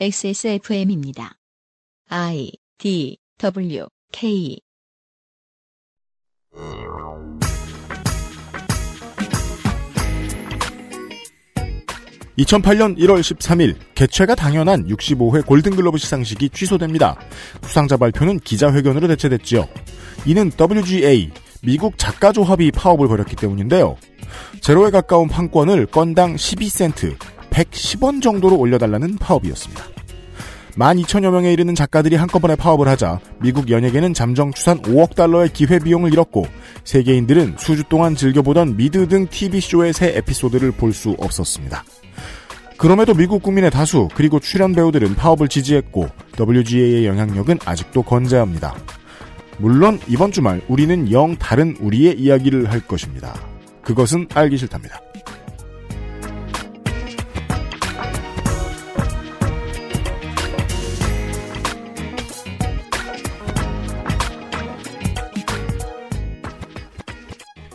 [0.00, 1.34] XSFM입니다.
[2.08, 4.58] I D W K
[12.38, 17.16] 2008년 1월 13일 개최가 당연한 65회 골든글러브 시상식이 취소됩니다.
[17.62, 19.68] 수상자 발표는 기자회견으로 대체됐지요.
[20.24, 21.30] 이는 WGA
[21.62, 23.96] 미국 작가조합이 파업을 벌였기 때문인데요.
[24.62, 27.16] 제로에 가까운 판권을 건당 12센트,
[27.52, 29.84] 110원 정도로 올려달라는 파업이었습니다.
[30.76, 36.46] 12,000여 명에 이르는 작가들이 한꺼번에 파업을 하자 미국 연예계는 잠정 추산 5억 달러의 기회비용을 잃었고
[36.84, 41.84] 세계인들은 수주 동안 즐겨보던 미드 등 TV쇼의 새 에피소드를 볼 수 없었습니다.
[42.78, 46.08] 그럼에도 미국 국민의 다수 그리고 출연 배우들은 파업을 지지했고
[46.40, 48.74] WGA의 영향력은 아직도 건재합니다.
[49.58, 53.34] 물론 이번 주말 우리는 영 다른 우리의 이야기를 할 것입니다.
[53.82, 55.00] 그것은 알기 싫답니다.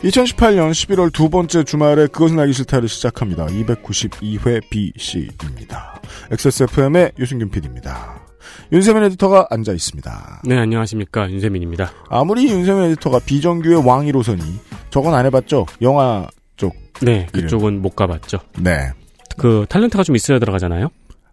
[0.02, 3.46] 2018년 11월 두 번째 주말에 그것은 알기 싫다를 시작합니다.
[3.46, 6.00] 292회 BC입니다.
[6.30, 8.24] XSFM의 유승균 PD입니다.
[8.70, 10.42] 윤세민 에디터가 앉아 있습니다.
[10.44, 11.28] 네, 안녕하십니까.
[11.30, 11.90] 윤세민입니다.
[12.08, 14.42] 아무리 윤세민 에디터가 비정규의 왕이로서니
[14.90, 15.66] 저건 안 해봤죠?
[15.82, 16.74] 영화 쪽.
[17.02, 18.38] 네, 그쪽은 못 가봤죠.
[18.60, 18.92] 네.
[19.36, 20.90] 그 탤런트가 좀 있어야 들어가잖아요.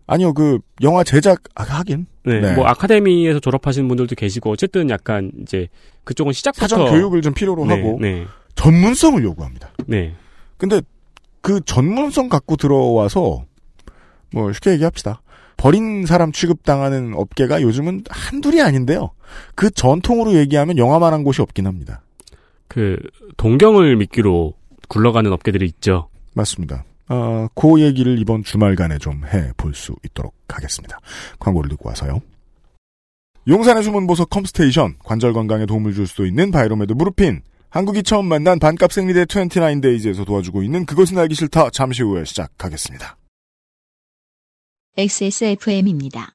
[0.07, 2.07] 아니요, 그 영화 제작 아, 하긴.
[2.23, 2.53] 네, 네.
[2.55, 5.67] 뭐 아카데미에서 졸업하신 분들도 계시고 어쨌든 약간 이제
[6.03, 8.25] 그쪽은 시작부터 사전 교육을 좀 필요로 네, 하고 네,
[8.65, 9.69] 전문성을 요구합니다.
[9.85, 10.15] 네.
[10.57, 10.81] 근데
[11.41, 13.45] 그 전문성 갖고 들어와서
[14.33, 15.21] 뭐 쉽게 얘기합시다.
[15.57, 19.11] 버린 사람 취급당하는 업계가 요즘은 한둘이 아닌데요.
[19.53, 22.01] 그 전통으로 얘기하면 영화만 한 곳이 없긴 합니다.
[22.67, 22.97] 그
[23.37, 24.53] 동경을 미끼로
[24.89, 26.09] 굴러가는 업계들이 있죠.
[26.33, 26.83] 맞습니다.
[27.07, 30.99] 어, 그 얘기를 이번 주말간에 좀 해 볼 수 있도록 하겠습니다.
[31.39, 32.19] 광고를 듣고 와서요.
[33.47, 37.41] 용산의 숨은 보석 컴스테이션, 관절 건강에 도움을 줄수 있는 바이로메드 무르핀,
[37.75, 43.17] 한국이 처음 만난 반값 생리대 29데이즈에서 도와주고 있는 그것은 알기 싫다 잠시 후에 시작하겠습니다.
[44.97, 46.29] XSFM입니다.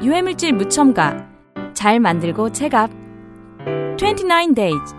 [0.00, 1.28] 유해물질 무첨가
[1.74, 2.88] 잘 만들고 제값
[4.00, 4.94] 29 days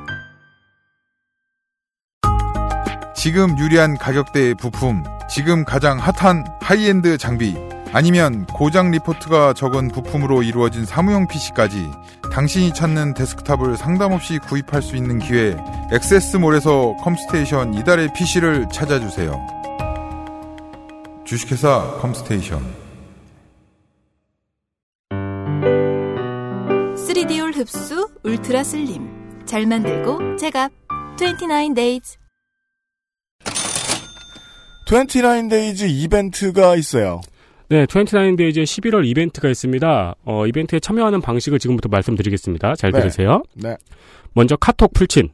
[3.16, 7.56] 지금 유리한 가격대의 부품, 지금 가장 핫한 하이엔드 장비,
[7.94, 11.90] 아니면 고장 리포트가 적은 부품으로 이루어진 사무용 PC까지
[12.36, 15.56] 당신이 찾는 데스크탑을 상담 없이 구입할 수 있는 기회,
[15.94, 19.40] XS몰에서 컴스테이션 이달의 PC를 찾아주세요.
[21.24, 22.76] 주식회사 컴스테이션
[26.98, 30.74] 3D all 흡수 ultra slim 잘 만들고 제값
[31.18, 32.18] 29 days
[34.90, 37.22] 29데이즈 이벤트가 있어요.
[37.70, 40.16] 네, 29데이즈의 11월 이벤트가 있습니다.
[40.24, 42.76] 어, 이벤트에 참여하는 방식을 지금부터 말씀드리겠습니다.
[42.76, 43.00] 잘 네.
[43.00, 43.42] 들으세요.
[43.56, 43.76] 네.
[44.34, 45.30] 먼저 카톡 풀친.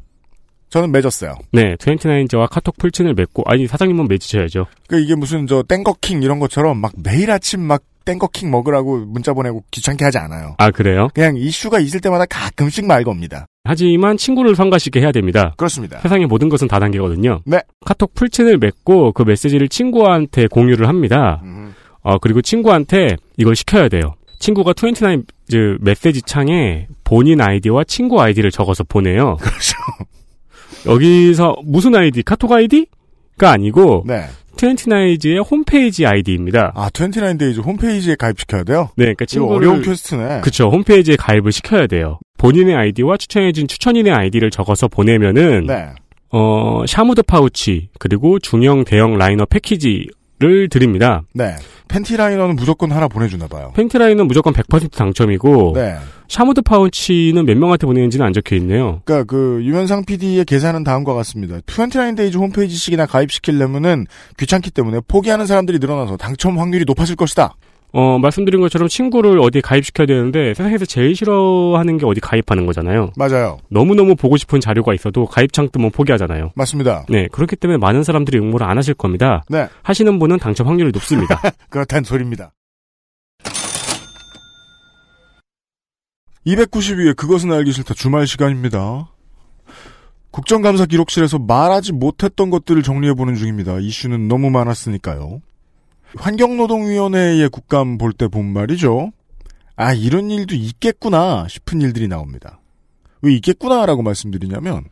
[0.69, 1.35] 저는 맺었어요.
[1.51, 4.67] 네, 29데이즈와 카톡 풀친을 맺고 아니 사장님은 맺으셔야죠.
[4.87, 9.63] 그 이게 무슨 저 땡거킹 이런 것처럼 막 매일 아침 막 땡거킹 먹으라고 문자 보내고
[9.71, 10.55] 귀찮게 하지 않아요.
[10.57, 11.09] 아, 그래요?
[11.13, 13.45] 그냥 이슈가 있을 때마다 가끔씩 말 겁니다.
[13.63, 15.53] 하지만 친구를 성가시게 해야 됩니다.
[15.57, 15.99] 그렇습니다.
[15.99, 17.41] 세상의 모든 것은 다단계거든요.
[17.45, 17.59] 네.
[17.85, 21.41] 카톡 플친을 맺고 그 메시지를 친구한테 공유를 합니다.
[21.43, 24.15] 음, 어, 그리고 친구한테 이걸 시켜야 돼요.
[24.39, 29.37] 친구가 29그 메시지 창에 본인 아이디와 친구 아이디를 적어서 보내요.
[29.41, 29.75] 그렇죠.
[30.87, 32.23] 여기서 무슨 아이디?
[32.23, 34.25] 카톡 아이디가 아니고 네.
[34.55, 36.73] 29의 홈페이지 아이디입니다.
[36.75, 38.89] 아, 29데이즈 홈페이지에 가입시켜야 돼요?
[38.95, 40.41] 네, 그러니까 친구를 어려운 quest네.
[40.41, 42.19] 그쵸 홈페이지에 가입을 시켜야 돼요.
[42.37, 45.89] 본인의 아이디와 추천해준 추천인의 아이디를 적어서 보내면은 네.
[46.29, 50.07] 어 샤무드 파우치 그리고 중형 대형 라이너 패키지
[50.41, 51.21] 를 드립니다.
[51.33, 51.55] 네.
[51.87, 53.71] 팬티 라이너는 무조건 하나 보내주나 봐요.
[53.75, 55.95] 팬티 라이너는 무조건 100% 당첨이고 네.
[56.27, 59.01] 샤무드 파우치는 몇 명한테 보내는지는 안 적혀 있네요.
[59.05, 61.57] 그러니까 그 유면상 PD의 계산은 다음과 같습니다.
[61.59, 64.07] 29데이즈 홈페이지씩이나 가입시키려면은
[64.39, 67.53] 귀찮기 때문에 포기하는 사람들이 늘어나서 당첨 확률이 높아질 것이다.
[67.93, 73.11] 어 말씀드린 것처럼 친구를 어디에 가입시켜야 되는데 세상에서 제일 싫어하는 게 어디 가입하는 거잖아요.
[73.17, 73.57] 맞아요.
[73.69, 76.51] 너무너무 보고 싶은 자료가 있어도 가입창 뜨면 포기하잖아요.
[76.55, 77.05] 맞습니다.
[77.09, 79.43] 네, 그렇기 때문에 많은 사람들이 응모를 안 하실 겁니다.
[79.49, 79.67] 네.
[79.83, 81.41] 하시는 분은 당첨 확률이 높습니다.
[81.69, 82.53] 그렇다는 소리입니다.
[86.45, 89.11] 292회 그것은 알기 싫다 주말 시간입니다.
[90.31, 93.79] 국정감사 기록실에서 말하지 못했던 것들을 정리해보는 중입니다.
[93.79, 95.41] 이슈는 너무 많았으니까요.
[96.17, 99.11] 환경노동위원회의 국감 볼 때 본 말이죠.
[99.75, 102.59] 아, 이런 일도 있겠구나 싶은 일들이 나옵니다.
[103.21, 104.85] 왜 있겠구나라고 말씀드리냐면,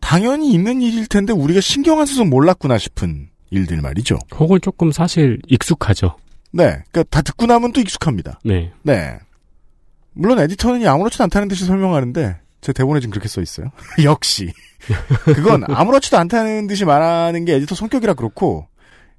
[0.00, 4.18] 당연히 있는 일일 텐데 우리가 신경 안 써서 몰랐구나 싶은 일들 말이죠.
[4.38, 6.16] 혹은 조금 사실 익숙하죠.
[6.52, 6.82] 네.
[6.90, 8.38] 그니까 다 듣고 나면 또 익숙합니다.
[8.44, 8.72] 네.
[8.82, 9.18] 네.
[10.12, 13.70] 물론 에디터는 아무렇지도 않다는 듯이 설명하는데 제 대본에 지금 그렇게 써 있어요.
[14.04, 14.52] 역시.
[15.24, 18.66] 그건 아무렇지도 않다는 듯이 말하는 게 에디터 성격이라 그렇고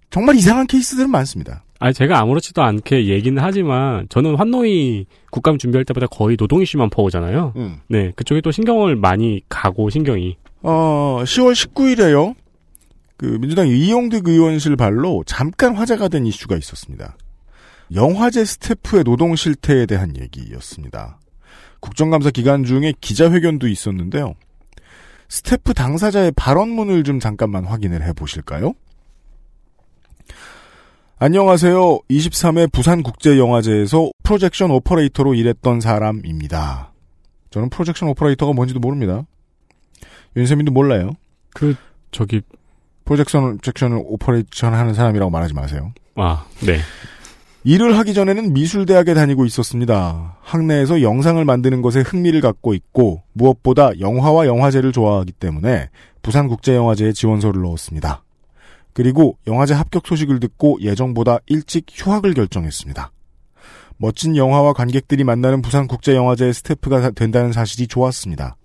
[0.10, 1.64] 정말 이상한 케이스들은 많습니다.
[1.80, 7.54] 아 제가 아무렇지도 않게 얘기는 하지만 저는 환노이 국감 준비할 때보다 거의 노동 이슈만 퍼오잖아요.
[7.56, 7.78] 음.
[7.88, 10.38] 네, 그쪽에 또 신경을 많이 가고 신경이.
[10.62, 12.36] 어, 10월 19일에요.
[13.16, 17.16] 그 민주당 이용득 의원실 발로 잠깐 화제가 된 이슈가 있었습니다.
[17.94, 21.20] 영화제 스태프의 노동 실태에 대한 얘기였습니다.
[21.80, 24.36] 국정감사 기간 중에 기자회견도 있었는데요.
[25.30, 28.74] 스태프 당사자의 발언문을 좀 잠깐만 확인을 해 보실까요?
[31.22, 32.00] 안녕하세요.
[32.10, 36.94] 23회 부산국제영화제에서 projection operator로 일했던 사람입니다.
[37.50, 39.26] 저는 projection operator가 뭔지도 모릅니다.
[40.38, 41.12] 윤세민도 몰라요.
[41.54, 41.76] 그
[42.12, 42.42] 저기
[43.04, 45.92] projection, projection을 operation 하는 사람이라고 말하지 마세요.
[46.16, 46.80] 아, 네.
[47.66, 50.38] 일을 하기 전에는 미술대학에 다니고 있었습니다.
[50.42, 55.90] 학내에서 영상을 만드는 것에 흥미를 갖고 있고 무엇보다 영화와 영화제를 좋아하기 때문에
[56.22, 58.24] 부산국제영화제에 지원서를 넣었습니다.
[58.94, 63.12] 그리고 영화제 합격 소식을 듣고 예정보다 일찍 휴학을 결정했습니다.
[63.98, 68.56] 멋진 영화와 관객들이 만나는 부산국제영화제 스태프가 된다는 사실이 좋았습니다.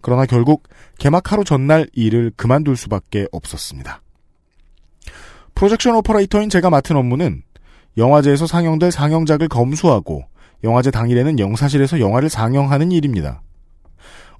[0.00, 0.68] 그러나 결국
[0.98, 4.02] 개막 하루 전날 일을 그만둘 수밖에 없었습니다.
[5.54, 7.42] projection operator인 제가 맡은 업무는
[7.96, 10.22] 영화제에서 상영될 상영작을 검수하고
[10.62, 13.42] 영화제 당일에는 영사실에서 영화를 상영하는 일입니다.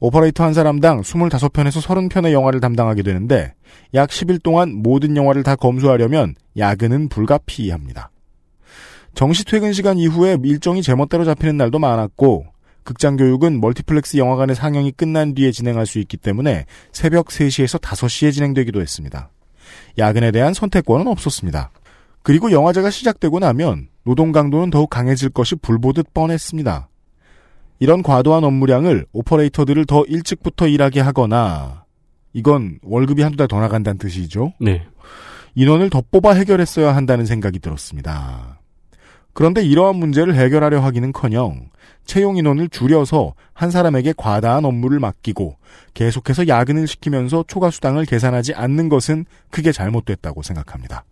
[0.00, 3.54] operator 한 사람당 25편에서 30편의 영화를 담당하게 되는데
[3.94, 8.10] 약 10일 동안 모든 영화를 다 검수하려면 야근은 불가피합니다.
[9.14, 12.46] 정시 퇴근 시간 이후에 일정이 제멋대로 잡히는 날도 많았고
[12.84, 18.80] 극장 교육은 멀티플렉스 영화관의 상영이 끝난 뒤에 진행할 수 있기 때문에 새벽 3시에서 5시에 진행되기도
[18.80, 19.30] 했습니다.
[19.98, 21.70] 야근에 대한 선택권은 없었습니다.
[22.22, 26.88] 그리고 영화제가 시작되고 나면 노동 강도는 더욱 강해질 것이 불보듯 뻔했습니다.
[27.78, 31.84] 이런 과도한 업무량을 operator들을 더 일찍부터 일하게 하거나
[32.32, 34.52] 이건 월급이 한두 달 더 나간다는 뜻이죠.
[34.60, 34.86] 네.
[35.54, 38.60] 인원을 더 뽑아 해결했어야 한다는 생각이 들었습니다.
[39.32, 41.70] 그런데 이러한 문제를 해결하려 하기는커녕
[42.04, 45.56] 채용 인원을 줄여서 한 사람에게 과다한 업무를 맡기고
[45.94, 51.04] 계속해서 야근을 시키면서 초과 수당을 계산하지 않는 것은 크게 잘못됐다고 생각합니다.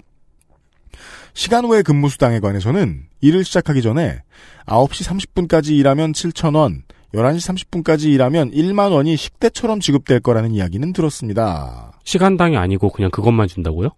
[1.36, 4.22] 시간 외 근무 수당에 관해서는 일을 시작하기 전에
[4.64, 6.80] 9시 30분까지 일하면 7,000원,
[7.12, 11.92] 11시 30분까지 일하면 1만 원이 식대처럼 지급될 거라는 이야기는 들었습니다.
[12.04, 13.90] 시간당이 아니고 그냥 그것만 준다고요?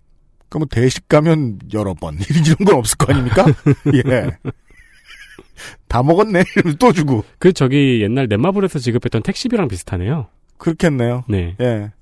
[0.49, 3.47] 그럼 뭐 대식 가면 여러 번 이런 건 없을 거 아닙니까?
[3.95, 4.31] 예.
[5.87, 6.43] 다 먹었네.
[6.81, 7.25] 또 주고.
[7.39, 10.27] 그 저기 옛날 넷마블에서 지급했던 택시비랑 비슷하네요.
[10.57, 11.23] 그렇겠네요.
[11.29, 11.55] 네.
[11.61, 11.93] 예.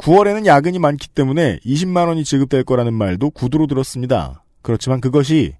[0.00, 4.42] 9월에는 야근이 많기 때문에 20만 원이 지급될 거라는 말도 구두로 들었습니다.
[4.62, 5.54] 그렇지만 그것이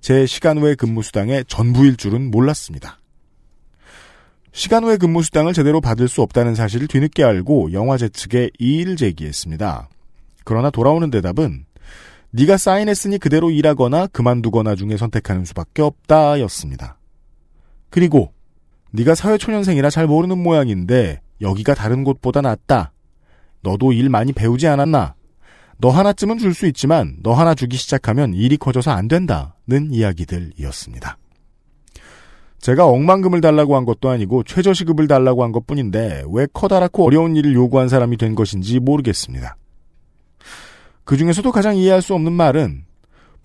[0.00, 3.00] 제 시간 외 근무 수당의 전부일 줄은 몰랐습니다.
[4.52, 9.88] 시간 외 근무 수당을 제대로 받을 수 없다는 사실을 뒤늦게 알고 영화제 측에 이의를 제기했습니다.
[10.44, 11.64] 그러나 돌아오는 대답은
[12.30, 16.98] 네가 사인했으니 그대로 일하거나 그만두거나 중에 선택하는 수밖에 없다였습니다.
[17.88, 18.32] 그리고
[18.92, 22.92] 네가 사회초년생이라 잘 모르는 모양인데 여기가 다른 곳보다 낫다.
[23.66, 25.16] 너도 일 많이 배우지 않았나?
[25.78, 31.18] 너 하나쯤은 줄 수 있지만 너 하나 주기 시작하면 일이 커져서 안 된다는 이야기들이었습니다.
[32.60, 37.88] 제가 억만금을 달라고 한 것도 아니고 최저시급을 달라고 한 것뿐인데 왜 커다랗고 어려운 일을 요구한
[37.88, 39.56] 사람이 된 것인지 모르겠습니다.
[41.04, 42.84] 그 중에서도 가장 이해할 수 없는 말은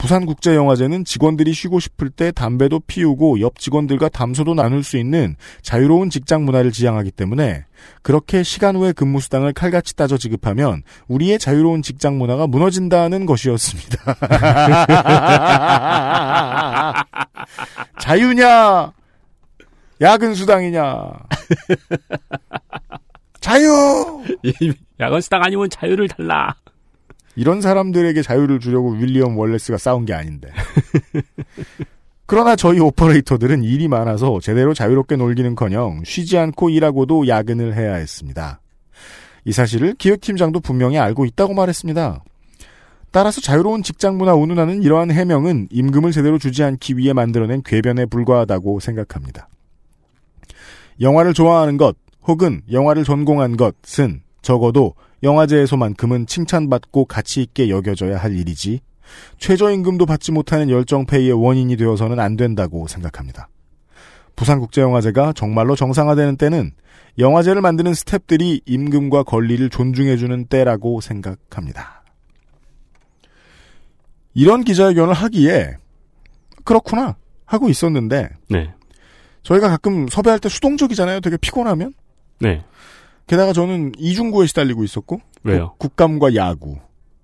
[0.02, 6.44] 부산국제영화제는 직원들이 쉬고 싶을 때 담배도 피우고 옆 직원들과 담소도 나눌 수 있는 자유로운 직장
[6.44, 7.66] 문화를 지향하기 때문에
[8.02, 14.16] 그렇게 시간 외 근무 수당을 칼같이 따져 지급하면 우리의 자유로운 직장 문화가 무너진다는 것이었습니다.
[18.02, 18.94] 자유냐?
[20.02, 21.12] 야근 수당이냐?
[23.40, 24.24] 자유!
[25.00, 26.56] 야간 수당 아니면 자유를 달라.
[27.36, 30.50] 이런 사람들에게 자유를 주려고 윌리엄 월레스가 싸운 게 아닌데.
[32.26, 38.62] 그러나 저희 오퍼레이터들은 일이 많아서 제대로 자유롭게 놀기는커녕 쉬지 않고 일하고도 야근을 해야 했습니다.
[39.44, 42.24] 이 사실을 기획팀장도 분명히 알고 있다고 말했습니다.
[43.12, 48.80] 따라서 자유로운 직장 문화 운운하는 이러한 해명은 임금을 제대로 주지 않기 위해 만들어낸 궤변에 불과하다고
[48.80, 49.50] 생각합니다.
[51.02, 58.82] 영화를 좋아하는 것 혹은 영화를 전공한 것은 적어도 영화제에서만큼은 칭찬받고 가치 있게 여겨져야 할 일이지
[59.38, 63.50] 최저임금도 받지 못하는 열정페이의 원인이 되어서는 안 된다고 생각합니다.
[64.36, 66.72] 부산국제영화제가 정말로 정상화되는 때는
[67.20, 72.04] 영화제를 만드는 스탭들이 임금과 권리를 존중해주는 때라고 생각합니다.
[74.34, 75.76] 이런 기자회견을 하기에
[76.64, 78.74] 그렇구나 하고 있었는데 네.
[79.44, 81.20] 저희가 가끔 섭외할 때 수동적이잖아요.
[81.20, 81.94] 되게 피곤하면.
[82.40, 82.64] 네.
[83.32, 85.70] 게다가 저는 이중구에 시달리고 있었고 왜요?
[85.78, 86.78] 국- 국감과 야구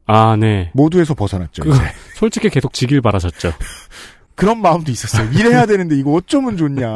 [0.06, 0.72] 아, 네.
[0.74, 1.64] 모두에서 벗어났죠.
[1.68, 1.78] 이제.
[2.16, 3.52] 솔직히 계속 지길 바라셨죠.
[4.36, 5.30] 그런 마음도 있었어요.
[5.32, 6.94] 일해야 되는데 이거 어쩌면 좋냐.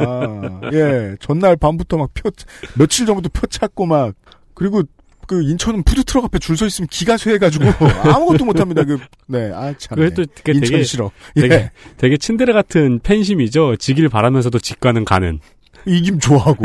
[0.72, 2.30] 예, 전날 밤부터 막 표,
[2.74, 4.14] 며칠 전부터 표 찾고 막,
[4.54, 4.82] 그리고
[5.26, 7.64] 그 인천은 푸드트럭 앞에 줄 서 있으면 기가 쇠해가지고
[8.14, 8.84] 아무것도 못합니다.
[8.84, 9.98] 그, 네, 아, 참.
[9.98, 10.08] 네.
[10.14, 11.10] 또 되게, 인천 되게, 싫어.
[11.36, 13.76] 예, 되게, 되게 친데레 같은 팬심이죠.
[13.76, 15.38] 지길 바라면서도 직관은 가는.
[15.84, 16.64] 이김 좋아하고,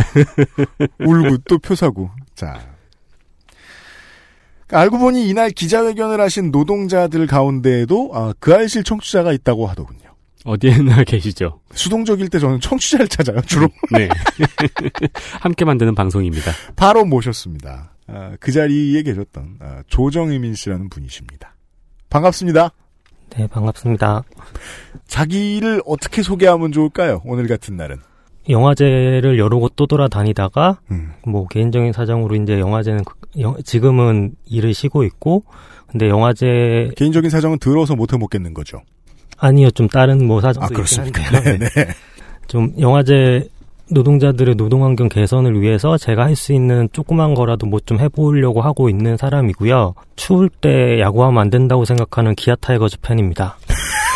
[1.00, 2.10] 울고 또 표 사고.
[2.38, 2.78] 자.
[4.70, 10.14] 알고 보니 이날 기자회견을 하신 노동자들 가운데에도 아, 그 알실 청취자가 있다고 하더군요.
[10.46, 11.62] 어디에나 계시죠.
[11.74, 13.68] 수동적일 때 저는 청취자를 찾아요, 주로.
[13.92, 14.08] 네.
[15.42, 16.52] 함께 만드는 방송입니다.
[16.76, 17.96] 바로 모셨습니다.
[18.08, 21.56] 아, 그 자리에 계셨던 아, 조정의민 씨라는 분이십니다.
[22.10, 22.72] 반갑습니다.
[23.32, 24.24] 네, 반갑습니다.
[25.08, 27.22] 자기를 어떻게 소개하면 좋을까요?
[27.26, 27.98] 오늘 같은 날은.
[28.50, 31.12] 영화제를 여러 곳 떠돌아다니다가 음.
[31.26, 35.44] 뭐 개인적인 사정으로 이제 영화제는 그- 영- 지금은 일을 쉬고 있고
[35.88, 38.82] 근데 영화제 개인적인 사정은 들어서 못 해 먹겠는 거죠.
[39.38, 41.22] 아니요 좀 다른 뭐 사정도 아 있긴 그렇습니까?
[41.24, 41.58] 한데요.
[41.58, 41.70] 네, 네.
[41.86, 41.88] 네.
[42.48, 43.48] 좀 영화제
[43.90, 48.90] 노동자들의 노동 환경 개선을 위해서 제가 할 수 있는 조그만 거라도 뭐 좀 해보려고 하고
[48.90, 49.94] 있는 사람이고요.
[50.18, 53.58] 추울 때 야구하면 안 된다고 생각하는 기아 타이거즈 팬입니다.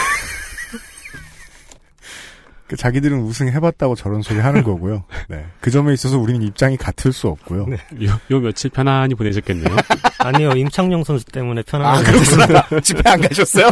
[2.72, 5.04] 그 자기들은 우승해봤다고 저런 소리 하는 거고요.
[5.28, 5.46] 네.
[5.60, 7.66] 그 점에 있어서 우리는 입장이 같을 수 없고요.
[7.66, 7.76] 네.
[8.06, 9.76] 요, 요 며칠 편안히 보내셨겠네요.
[10.20, 12.66] 아니요 임창용 선수 때문에 아, 편안하게 그렇구나.
[12.80, 13.72] 집회 안 가셨어요?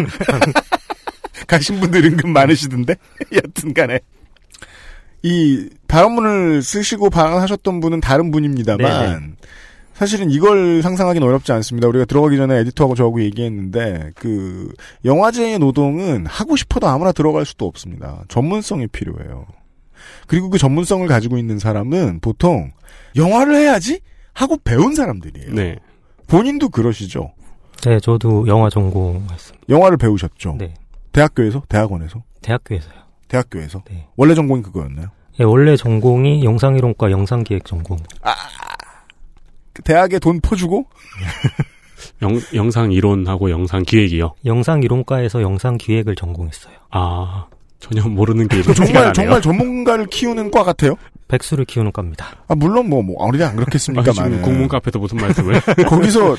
[1.48, 2.96] 가신 분들 은근 많으시던데?
[3.34, 4.01] 여튼 간에.
[5.24, 9.32] 이 발언문을 쓰시고 발언하셨던 분은 다른 분입니다만, 네네.
[10.00, 11.89] 사실은 이걸 상상하기는 어렵지 않습니다.
[11.89, 14.72] 우리가 들어가기 전에 에디터하고 저하고 얘기했는데, 그,
[15.03, 18.24] 영화제의 노동은 하고 싶어도 아무나 들어갈 수도 없습니다.
[18.29, 19.46] 전문성이 필요해요.
[20.25, 22.72] 그리고 그 전문성을 가지고 있는 사람은 보통,
[23.18, 24.00] 영화를 해야지?
[24.34, 25.53] 하고 배운 사람들이에요.
[25.53, 25.75] 네.
[26.27, 27.34] 본인도 그러시죠?
[27.84, 29.65] 네 저도 영화 전공했습니다.
[29.68, 30.56] 영화를 배우셨죠?
[30.60, 30.75] 네
[31.12, 31.63] 대학교에서?
[31.68, 32.24] 대학원에서?
[32.41, 32.94] 대학교에서요.
[33.27, 33.84] 대학교에서?
[33.89, 34.08] 네.
[34.15, 35.08] 원래 전공이 그거였나요?
[35.39, 37.98] 예, 원래 전공이 영상이론과 영상기획 전공.
[37.98, 38.29] 그
[39.84, 40.86] 대학에 돈 퍼주고?
[42.22, 44.34] 영, 영상 이론하고 영상 기획이요.
[44.46, 46.74] 영상 이론과에서 영상 기획을 전공했어요.
[46.92, 47.46] 아,
[47.80, 49.14] 전혀 모르는 게 정말.
[49.14, 50.96] 정말 전문가를 키우는 과 같아요?
[51.28, 52.26] 백수를 키우는 과입니다.
[52.48, 54.14] 아, 물론 뭐, 뭐, 아무리 안 아, 그렇겠습니까만.
[54.14, 55.62] 지금 공문 카페도 무슨 말씀을.
[55.88, 56.36] 거기서,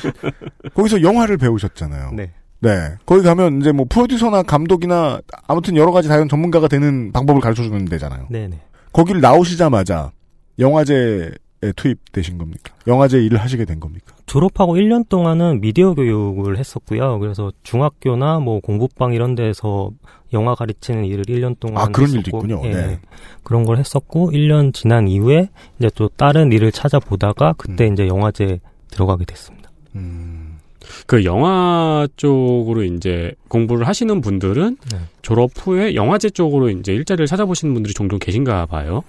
[0.75, 2.11] 거기서 영화를 배우셨잖아요.
[2.13, 2.31] 네.
[2.59, 2.93] 네.
[3.05, 7.85] 거기 가면 이제 뭐 프로듀서나 감독이나 아무튼 여러 가지 다른 전문가가 되는 방법을 가르쳐 주는
[7.85, 8.27] 데잖아요.
[8.29, 8.59] 네네.
[8.93, 10.11] 거기를 나오시자마자
[10.59, 11.31] 영화제에
[11.75, 12.73] 투입되신 겁니까?
[12.87, 14.15] 영화제 일을 하시게 된 겁니까?
[14.25, 17.19] 졸업하고 1년 동안은 미디어 교육을 했었고요.
[17.19, 19.91] 그래서 중학교나 뭐 공부방 이런 데서
[20.33, 22.61] 영화 가르치는 일을 1년 동안 아, 그런 일도 했었고, 있군요.
[22.65, 22.99] 예, 네.
[23.43, 27.93] 그런 걸 했었고 1년 지난 이후에 이제 또 다른 일을 찾아보다가 그때 음.
[27.93, 29.69] 이제 영화제 들어가게 됐습니다.
[29.95, 30.57] 음.
[31.05, 34.97] 그 영화 쪽으로 이제 공부를 하시는 분들은 네.
[35.21, 39.03] 졸업 후에 영화제 쪽으로 이제 일자리를 찾아보시는 분들이 종종 계신가 봐요.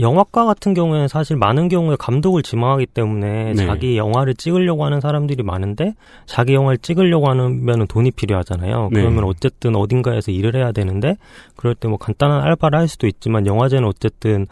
[0.00, 3.66] 영화과 같은 경우에는 사실 많은 경우에 감독을 지망하기 때문에 네.
[3.66, 8.88] 자기 영화를 찍으려고 하는 사람들이 많은데 자기 영화를 찍으려고 하면 돈이 필요하잖아요.
[8.92, 9.00] 네.
[9.00, 11.16] 그러면 어쨌든 어딘가에서 일을 해야 되는데
[11.56, 14.46] 그럴 때 뭐 간단한 알바를 할 수도 있지만 영화제는 어쨌든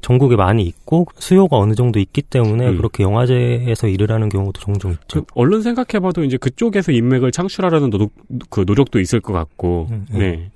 [0.00, 2.76] 전국에 많이 있고 수요가 어느 정도 있기 때문에 음.
[2.76, 5.24] 그렇게 영화제에서 일을 하는 경우도 종종 있죠.
[5.24, 8.10] 그 얼른 생각해봐도 이제 그쪽에서 인맥을 창출하려는 노력,
[8.48, 10.18] 그 노력도 있을 것 같고, 음, 음.
[10.18, 10.50] 네.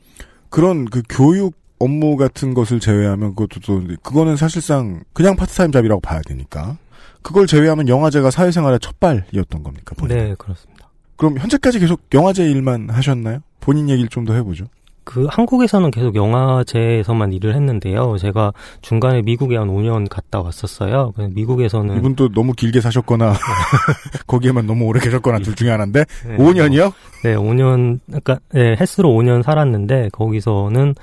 [0.49, 6.21] 그런 그 교육 업무 같은 것을 제외하면 그것도 또 그거는 사실상 그냥 파트타임 잡이라고 봐야
[6.23, 6.77] 되니까
[7.23, 9.95] 그걸 제외하면 영화제가 사회생활의 첫 발이었던 겁니까?
[9.97, 10.17] 본인?
[10.17, 10.89] 네, 그렇습니다.
[11.17, 13.41] 그럼 현재까지 계속 영화제 일만 하셨나요?
[13.61, 14.67] 본인 얘기를 좀 더 해보죠.
[15.05, 18.19] 그 한국에서는 계속 영화제에서만 일을 했는데요.
[18.19, 21.13] 제가 중간에 미국에 한 5년 갔다 왔었어요.
[21.31, 23.35] 미국에서는 이분도 너무 길게 사셨거나
[24.29, 26.93] 거기에만 너무 오래 계셨거나 둘 중에 하나인데 네, 5년이요?
[27.25, 30.95] 네, 5년, 그러니까 네, 횟수로 5년 살았는데 거기서는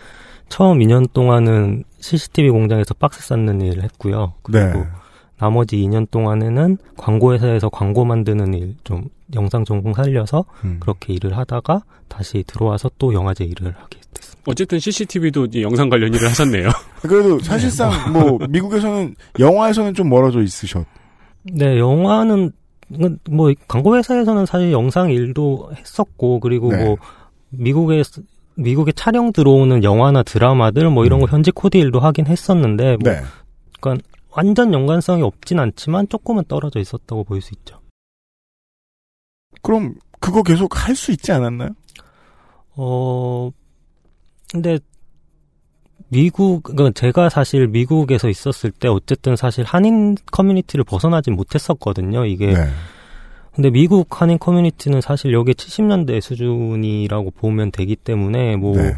[0.50, 4.34] 처음 2년 동안은 CCTV 공장에서 박스 쌓는 일을 했고요.
[4.42, 4.86] 그리고 네.
[5.38, 10.78] 나머지 2년 동안에는 광고회사에서 광고 만드는 일, 좀 영상 전공 살려서 음.
[10.80, 14.42] 그렇게 일을 하다가 다시 들어와서 또 영화제 일을 하게 됐습니다.
[14.48, 16.70] 어쨌든 CCTV도 영상 관련 일을 하셨네요.
[17.02, 20.86] 그래도 사실상 뭐 미국에서는 영화에서는 좀 멀어져 있으셨.
[21.44, 22.52] 네, 영화는
[23.30, 26.84] 뭐 광고회사에서는 사실 영상 일도 했었고 그리고 네.
[26.84, 26.98] 뭐
[27.50, 28.02] 미국에
[28.60, 31.32] 미국에 촬영 들어오는 영화나 드라마들 뭐 이런 거 음.
[31.32, 33.22] 현지 코디 일도 하긴 했었는데 뭐 네.
[34.32, 37.80] 완전 연관성이 없진 않지만 조금은 떨어져 있었다고 볼 수 있죠.
[39.62, 41.70] 그럼 그거 계속 할 수 있지 않았나요?
[42.76, 43.52] 어
[44.52, 44.80] 근데
[46.12, 52.26] 미국, 그러니까 제가 사실 미국에서 있었을 때 어쨌든 사실 한인 커뮤니티를 벗어나지 못했었거든요.
[52.26, 52.48] 이게.
[52.48, 52.68] 네.
[53.60, 58.96] 근데 미국 한인 커뮤니티는 사실 여기 70년대 수준이라고 보면 되기 때문에 뭐 네.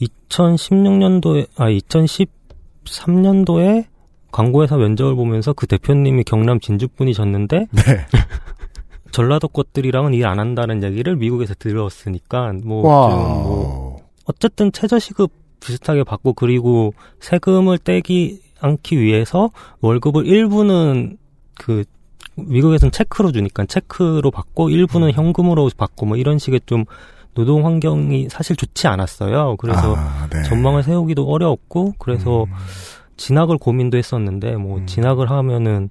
[0.00, 1.66] 2016년도에 아
[2.86, 3.84] 2013년도에
[4.30, 7.82] 광고회사 면접을 보면서 그 대표님이 경남 진주분이셨는데 네.
[9.10, 16.94] 전라도 것들이랑은 일 안 한다는 얘기를 미국에서 들었으니까 뭐, 뭐 어쨌든 최저시급 비슷하게 받고 그리고
[17.20, 19.50] 세금을 떼기 않기 위해서
[19.82, 21.18] 월급을 일부는
[21.58, 21.84] 그
[22.36, 25.12] 미국에서는 체크로 주니까 체크로 받고 일부는 음.
[25.12, 26.84] 현금으로 받고 뭐 이런 식의 좀
[27.34, 29.56] 노동 환경이 사실 좋지 않았어요.
[29.56, 30.42] 그래서 아, 네.
[30.42, 32.52] 전망을 세우기도 어려웠고 그래서 음.
[33.16, 34.86] 진학을 고민도 했었는데 뭐 음.
[34.86, 35.90] 진학을 하면은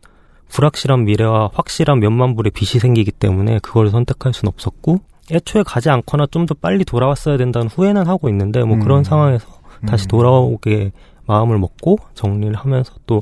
[0.49, 4.99] 불확실한 미래와 확실한 몇만 불의 빚이 생기기 때문에 그걸 선택할 수는 없었고
[5.31, 8.81] 애초에 가지 않거나 좀 더 빨리 돌아왔어야 된다는 후회는 하고 있는데 뭐 음.
[8.81, 9.47] 그런 상황에서
[9.87, 10.09] 다시 음.
[10.09, 10.91] 돌아오게
[11.25, 13.19] 마음을 먹고 정리를 하면서 또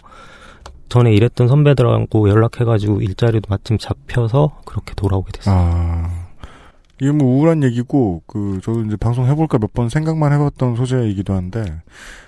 [0.89, 5.55] 전에 일했던 선배들하고 연락해가지고 일자리도 마침 잡혀서 그렇게 돌아오게 됐어요.
[5.57, 6.25] 아.
[7.01, 11.63] 이게 뭐 우울한 얘기고, 그, 저도 이제 방송 해볼까 몇 번 생각만 해봤던 소재이기도 한데,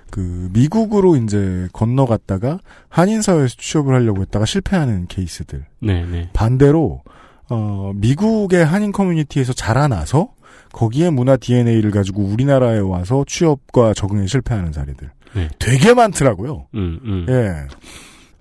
[0.09, 5.65] 그, 미국으로 이제 건너갔다가 한인 사회에서 취업을 하려고 했다가 실패하는 케이스들.
[5.79, 6.29] 네, 네.
[6.31, 7.01] 반대로,
[7.49, 10.29] 어, 미국의 한인 커뮤니티에서 자라나서
[10.71, 15.11] 거기에 문화 DNA를 가지고 우리나라에 와서 취업과 적응에 실패하는 사례들.
[15.33, 15.49] 네.
[15.59, 16.67] 되게 많더라고요.
[16.75, 17.25] 음, 음.
[17.27, 17.67] 예.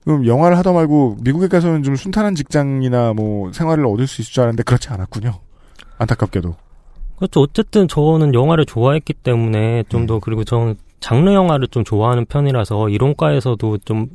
[0.04, 4.42] 그럼 영화를 하다 말고 미국에 가서는 좀 순탄한 직장이나 뭐 생활을 얻을 수 있을 줄
[4.42, 5.34] 알았는데 그렇지 않았군요.
[5.98, 6.54] 안타깝게도.
[7.16, 7.40] 그렇죠.
[7.40, 10.06] 어쨌든 저는 영화를 좋아했기 때문에 좀 음.
[10.06, 14.06] 더 그리고 저는 장르 영화를 좀 좋아하는 편이라서 이론과에서도 좀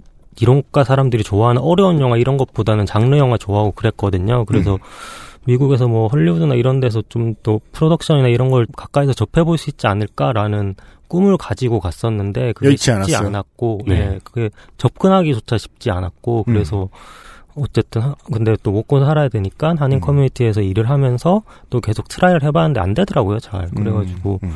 [0.42, 4.46] 이론과 사람들이 좋아하는 어려운 영화 이런 것보다는 장르 영화 좋아하고 그랬거든요.
[4.46, 4.80] 그래서 음.
[5.46, 10.76] 미국에서 뭐 헐리우드나 이런 데서 좀 또 프로덕션이나 이런 걸 가까이서 접해볼 수 있지 않을까라는
[11.16, 13.28] 꿈을 가지고 갔었는데 그게 여의치 쉽지 않았어요.
[13.28, 13.96] 않았고 네.
[14.10, 16.54] 네, 그게 접근하기조차 쉽지 않았고 음.
[16.54, 16.90] 그래서
[17.56, 20.02] 어쨌든 하- 근데 또 먹고 살아야 되니까 한인 음.
[20.02, 24.56] 커뮤니티에서 일을 하면서 또 계속 try를 해봤는데 안 되더라고요 잘 그래가지고 음, 음.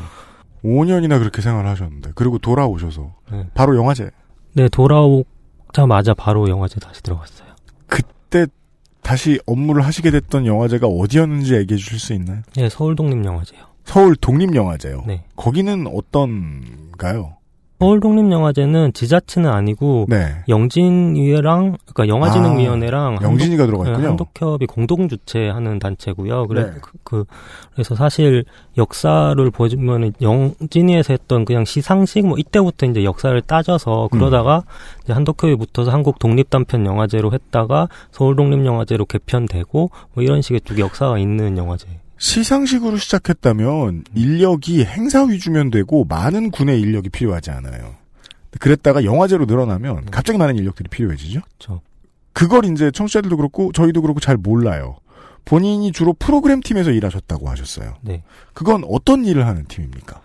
[0.62, 3.46] 5년이나 그렇게 생활을 하셨는데 그리고 돌아오셔서 네.
[3.54, 4.10] 바로 영화제.
[4.52, 7.48] 네 돌아오자마자 바로 영화제 다시 들어갔어요.
[7.86, 8.46] 그때
[9.02, 12.42] 다시 업무를 하시게 됐던 영화제가 어디였는지 얘기해 주실 수 있나요?
[12.54, 13.69] 네 서울 독립 영화제요.
[13.84, 15.04] 서울 독립영화제요.
[15.06, 17.34] 네 거기는 어떤가요?
[17.78, 20.34] 서울 독립영화제는 지자체는 아니고 네.
[20.50, 24.08] 영진위회랑 그러니까 영화진흥위원회랑 영진이가 한독, 들어가 네, 있군요.
[24.08, 26.46] 한독협이 공동 주최하는 단체고요.
[26.48, 26.70] 그래 네.
[26.82, 27.24] 그, 그-
[27.72, 28.44] 그래서 사실
[28.76, 34.18] 역사를 보면 영진위에서 했던 그냥 시상식 뭐 이때부터 이제 역사를 따져서 음.
[34.18, 34.62] 그러다가
[35.02, 40.60] 이제 한독협이 붙어서 한국 독립 단편 영화제로 했다가 서울 독립 영화제로 개편되고 뭐 이런 식의
[40.66, 41.86] 쭉 역사가 있는 영화제.
[42.20, 47.94] 시상식으로 시작했다면 인력이 행사 위주면 되고 많은 군의 인력이 필요하지 않아요.
[48.58, 51.40] 그랬다가 영화제로 늘어나면 갑자기 많은 인력들이 필요해지죠.
[51.40, 51.80] 그렇죠.
[52.34, 54.98] 그걸 이제 청취자들도 그렇고 저희도 그렇고 잘 몰라요.
[55.46, 57.94] 본인이 주로 프로그램 팀에서 일하셨다고 하셨어요.
[58.02, 58.22] 네.
[58.52, 60.20] 그건 어떤 일을 하는 팀입니까?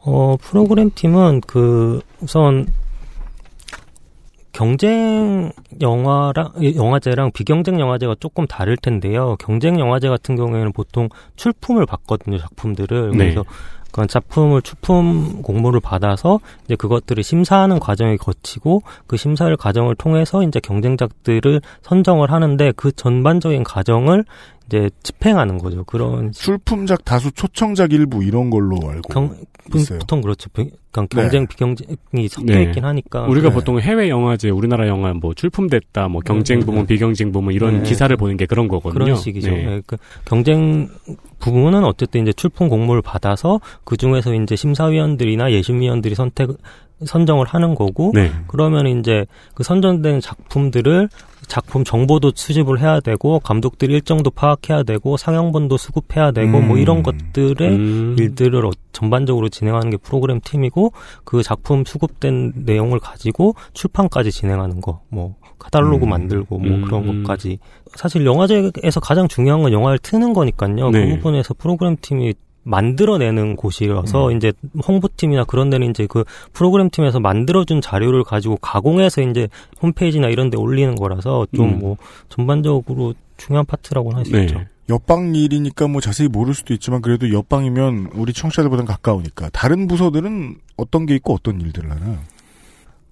[0.00, 2.68] 어, 프로그램 팀은 그 우선
[4.58, 9.36] 경쟁 영화랑 영화제랑 비경쟁 영화제가 조금 다를 텐데요.
[9.38, 13.12] 경쟁 영화제 같은 경우에는 보통 출품을 받거든요, 작품들을.
[13.12, 13.16] 네.
[13.18, 13.44] 그래서
[13.92, 20.58] 그 작품을 출품 공모를 받아서 이제 그것들을 심사하는 과정을 거치고 그 심사를 과정을 통해서 이제
[20.58, 24.24] 경쟁작들을 선정을 하는데 그 전반적인 과정을
[24.68, 25.82] 이제 집행하는 거죠.
[25.84, 29.34] 그런 식- 출품작 다수 초청작 일부 이런 걸로 알고 경,
[29.74, 29.98] 있어요.
[29.98, 30.50] 보통 그렇죠.
[30.50, 31.46] 비- 그러니까 경쟁 네.
[31.48, 32.62] 비경쟁이 섞여 네.
[32.64, 33.22] 있긴 하니까.
[33.22, 33.54] 우리가 네.
[33.54, 36.86] 보통 해외 영화제, 우리나라 영화 뭐 출품됐다, 뭐 경쟁 네, 부문, 네.
[36.94, 37.82] 비경쟁 부문 이런 네.
[37.82, 39.04] 기사를 보는 게 그런 거거든요.
[39.04, 39.50] 그런 식이죠.
[39.50, 39.64] 네.
[39.64, 40.88] 네, 그 경쟁
[41.38, 46.50] 부분은 어쨌든 이제 출품 공모를 받아서 그 중에서 이제 심사위원들이나 예심위원들이 선택
[47.04, 48.32] 선정을 하는 거고 네.
[48.48, 51.08] 그러면 이제 그 선정된 작품들을
[51.48, 56.78] 작품 정보도 수집을 해야 되고 감독들 일정도 파악해야 되고 상영본도 수급해야 되고 뭐 음.
[56.78, 58.16] 이런 것들의 음.
[58.18, 60.92] 일들을 어- 전반적으로 진행하는 게 프로그램 팀이고
[61.24, 66.10] 그 작품 수급된 내용을 가지고 출판까지 진행하는 거 뭐 카탈로그 음.
[66.10, 66.82] 만들고 뭐 음.
[66.82, 67.58] 그런 것까지
[67.94, 71.08] 사실 영화제에서 가장 중요한 건 영화를 트는 거니까요 네.
[71.08, 72.34] 그 부분에서 프로그램 팀이
[72.68, 74.36] 만들어내는 곳이라서 음.
[74.36, 74.52] 이제
[74.86, 79.48] 홍보팀이나 그런 데는 이제 그 프로그램 팀에서 만들어준 자료를 가지고 가공해서 이제
[79.80, 81.78] 홈페이지나 이런 데 올리는 거라서 좀 음.
[81.78, 81.96] 뭐
[82.28, 84.42] 전반적으로 중요한 파트라고는 할수 네.
[84.42, 84.60] 있죠.
[84.90, 91.06] 옆방 일이니까 뭐 자세히 모를 수도 있지만 그래도 옆방이면 우리 청취자들보다는 가까우니까 다른 부서들은 어떤
[91.06, 92.18] 게 있고 어떤 일들을 하나요?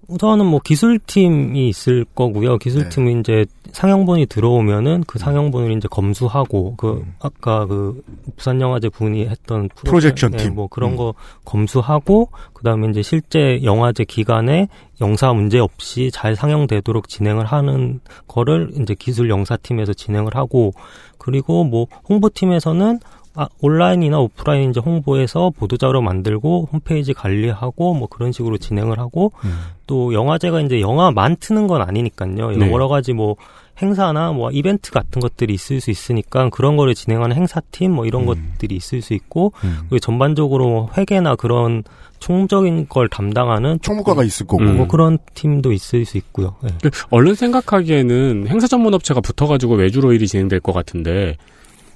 [0.07, 2.57] 우선은 뭐 기술팀이 있을 거고요.
[2.59, 3.19] 기술팀이 네.
[3.19, 7.13] 이제 상영본이 들어오면은 그 상영본을 이제 검수하고 그 음.
[7.19, 8.01] 아까 그
[8.37, 9.83] 부산 영화제 분이 했던 프로젝-
[10.15, 10.55] 프로젝션 예, 팀.
[10.55, 10.95] 뭐 그런 음.
[10.95, 14.69] 거 검수하고 그다음에 이제 실제 영화제 기간에
[15.01, 20.71] 영사 문제 없이 잘 상영되도록 진행을 하는 거를 이제 기술 영사팀에서 진행을 하고
[21.17, 22.99] 그리고 뭐 홍보팀에서는
[23.37, 29.51] 아, 온라인이나 오프라인 이제 홍보해서 보도자료 만들고 홈페이지 관리하고 뭐 그런 식으로 진행을 하고 음.
[29.85, 32.51] 또 영화제가 이제 영화만 트는 건 아니니까요.
[32.51, 32.71] 네.
[32.71, 33.35] 여러 가지 뭐
[33.79, 38.25] 행사나 뭐 이벤트 같은 것들이 있을 수 있으니까 그런 거를 진행하는 행사팀 뭐 이런 음.
[38.25, 39.81] 것들이 있을 수 있고 음.
[39.81, 41.83] 그리고 전반적으로 뭐 회계나 그런
[42.19, 44.63] 총적인 걸 담당하는 총무과가 있을 거고.
[44.63, 44.77] 음.
[44.77, 46.55] 뭐 그런 팀도 있을 수 있고요.
[46.63, 46.69] 예.
[46.81, 51.37] 그 얼른 생각하기에는 행사 전문 업체가 붙어가지고 외주로 일이 진행될 것 같은데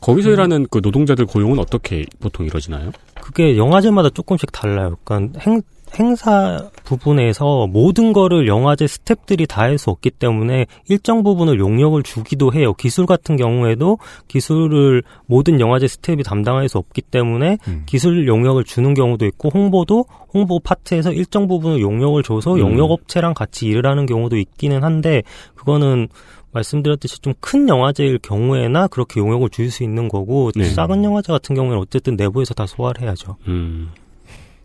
[0.02, 0.34] 거기서 음.
[0.34, 2.92] 일하는 그 노동자들 고용은 어떻게 보통 이루어지나요?
[3.22, 4.98] 그게 영화제마다 조금씩 달라요.
[5.04, 5.62] 그러니까 행,
[5.98, 12.54] 행사 부분에서 모든 거를 영화제 스탭들이 다 할 수 없기 때문에 일정 부분을 용역을 주기도
[12.54, 12.74] 해요.
[12.74, 17.84] 기술 같은 경우에도 기술을 모든 영화제 스텝이 담당할 수 없기 때문에 음.
[17.86, 22.60] 기술 용역을 주는 경우도 있고 홍보도 홍보 파트에서 일정 부분을 용역을 줘서 음.
[22.60, 25.24] 용역업체랑 같이 일을 하는 경우도 있기는 한데
[25.56, 26.08] 그거는
[26.52, 30.74] 말씀드렸듯이 좀 큰 영화제일 경우에나 그렇게 용역을 줄 수 있는 거고 네.
[30.74, 33.38] 작은 영화제 같은 경우에는 어쨌든 내부에서 다 소화를 해야죠.
[33.48, 33.92] 음.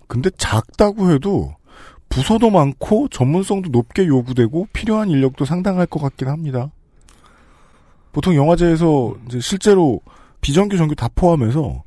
[0.09, 1.55] 근데 작다고 해도
[2.09, 6.71] 부서도 많고 전문성도 높게 요구되고 필요한 인력도 상당할 것 같긴 합니다.
[8.13, 10.01] 보통 영화제에서 이제 실제로
[10.41, 11.83] 비정규 정규 다 포함해서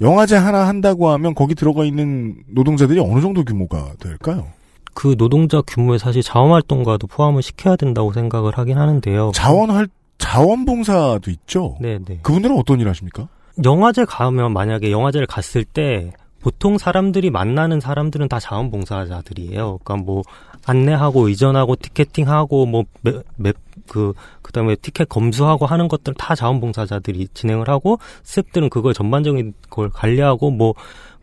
[0.00, 4.46] 영화제 하나 한다고 하면 거기 들어가 있는 노동자들이 어느 정도 규모가 될까요?
[4.94, 9.32] 그 노동자 규모에 사실 자원활동가도 포함을 시켜야 된다고 생각을 하긴 하는데요.
[9.34, 11.76] 자원할 자원봉사도 있죠.
[11.80, 12.18] 네 네.
[12.22, 13.28] 그분들은 어떤 일 하십니까?
[13.64, 19.78] 영화제 가면 만약에 영화제를 갔을 때 보통 사람들이 만나는 사람들은 다 자원봉사자들이에요.
[19.82, 20.22] 그러니까 뭐
[20.66, 28.94] 안내하고 이전하고 티켓팅하고 뭐맵그 그다음에 티켓 검수하고 하는 것들 다 자원봉사자들이 진행을 하고 스탭들은 그걸
[28.94, 30.74] 전반적인 걸 관리하고 뭐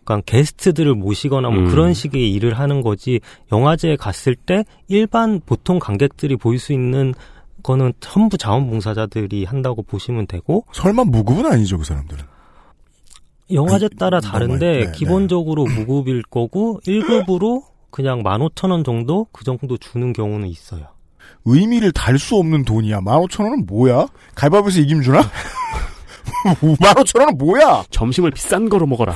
[0.07, 1.67] 그러니까 게스트들을 모시거나 뭐 음.
[1.67, 3.19] 그런 식의 일을 하는 거지
[3.51, 7.13] 영화제에 갔을 때 일반 보통 관객들이 볼 수 있는
[7.63, 12.23] 거는 전부 자원봉사자들이 한다고 보시면 되고 설마 무급은 아니죠, 그 사람들은.
[13.51, 19.75] 영화제 따라 너무 다른데 많이- 네, 기본적으로 무급일 거고 1급으로 그냥 15,000원 정도 그 정도
[19.77, 20.85] 주는 경우는 있어요.
[21.45, 23.01] 의미를 달 수 없는 돈이야.
[23.01, 24.07] 15,000원은 뭐야?
[24.35, 25.21] 갈바비에서 이김 주나?
[26.61, 27.83] 15,000원은 뭐야?
[27.89, 29.13] 점심을 비싼 거로 먹어라.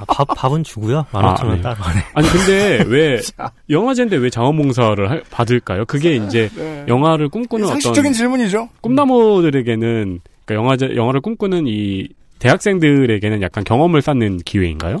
[0.00, 1.04] 아, 밥, 밥은 주고요.
[1.12, 1.60] 15,000원 네.
[1.62, 2.00] 따로 안 해.
[2.14, 3.20] 아니 근데 왜
[3.70, 5.84] 영화제인데 왜 자원봉사를 할- 받을까요?
[5.86, 6.48] 그게 이제
[6.88, 8.68] 영화를 꿈꾸는 어떤 상식적인 질문이죠.
[8.80, 14.98] 꿈나무들에게는 그러니까 영화제 영화를 꿈꾸는 이 대학생들에게는 약간 경험을 쌓는 기회인가요?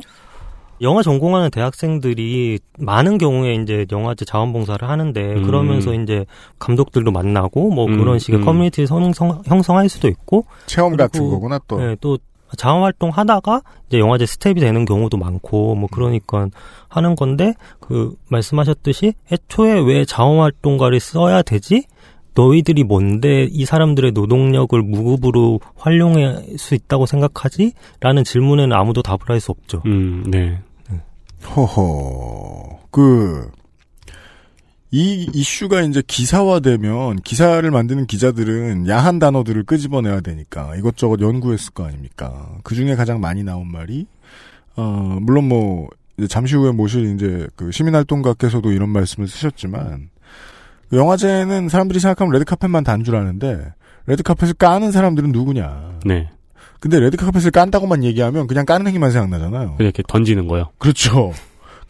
[0.80, 5.42] 영화 전공하는 대학생들이 많은 경우에 이제 영화제 자원봉사를 하는데 음.
[5.44, 6.24] 그러면서 이제
[6.58, 8.44] 감독들도 만나고 뭐 음, 그런 식의 음.
[8.44, 11.78] 커뮤니티 형성, 형성할 수도 있고 체험 같은 그리고- 거구나 또.
[11.80, 12.18] 네, 또
[12.56, 16.48] 자원 활동 하다가 이제 영화제 스텝이 되는 경우도 많고 뭐 그러니까
[16.88, 21.84] 하는 건데 그 말씀하셨듯이 애초에 왜 자원 활동가를 써야 되지?
[22.34, 27.72] 너희들이 뭔데 이 사람들의 노동력을 무급으로 활용할 수 있다고 생각하지?
[28.00, 29.82] 라는 질문에는 아무도 답을 할 수 없죠.
[29.86, 30.58] 음, 네.
[31.56, 32.78] 허허.
[32.90, 33.50] 그,
[34.94, 42.58] 이 이슈가 이제 기사화되면 기사를 만드는 기자들은 야한 단어들을 끄집어내야 되니까 이것저것 연구했을 거 아닙니까?
[42.62, 44.06] 그 중에 가장 많이 나온 말이,
[44.76, 45.88] 어, 물론 뭐,
[46.28, 50.10] 잠시 후에 모실 이제 그 시민활동가께서도 이런 말씀을 쓰셨지만,
[50.90, 53.72] 그 영화제는 사람들이 생각하면 레드카펫만 단주라는데,
[54.06, 56.00] 레드카펫을 까는 사람들은 누구냐.
[56.04, 56.28] 네.
[56.80, 59.76] 근데 레드카펫을 깐다고만 얘기하면 그냥 까는 행위만 생각나잖아요.
[59.76, 60.68] 그냥 이렇게 던지는 거요.
[60.76, 61.32] 그렇죠.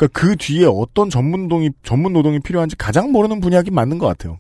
[0.03, 4.39] 그러니까 그 뒤에 어떤 전문 노동이 전문 노동이 필요한지 가장 모르는 분야긴 맞는 것 같아요.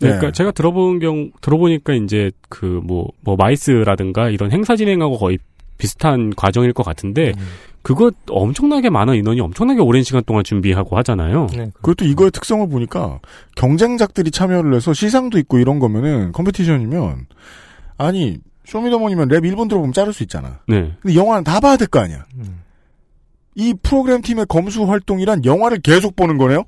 [0.00, 0.14] 네, 네.
[0.16, 5.38] 그러니까 제가 들어본 경 들어보니까 이제 그뭐뭐 마이스라든가 이런 행사 진행하고 거의
[5.76, 7.46] 비슷한 과정일 것 같은데 음.
[7.82, 11.46] 그거 엄청나게 많은 인원이 엄청나게 오랜 시간 동안 준비하고 하잖아요.
[11.54, 11.70] 네.
[11.74, 13.20] 그것도 이거의 특성을 보니까
[13.56, 17.26] 경쟁작들이 참여를 해서 시상도 있고 이런 거면은 컴피티션이면
[17.96, 20.60] 아니 쇼미더머니면 랩 1분 들어보면 자를 수 있잖아.
[20.66, 20.92] 네.
[21.00, 22.24] 근데 영화는 다 봐야 될 거 아니야.
[22.36, 22.60] 음.
[23.58, 26.62] 이 프로그램 팀의 검수 활동이란 영화를 계속 보는 거네요.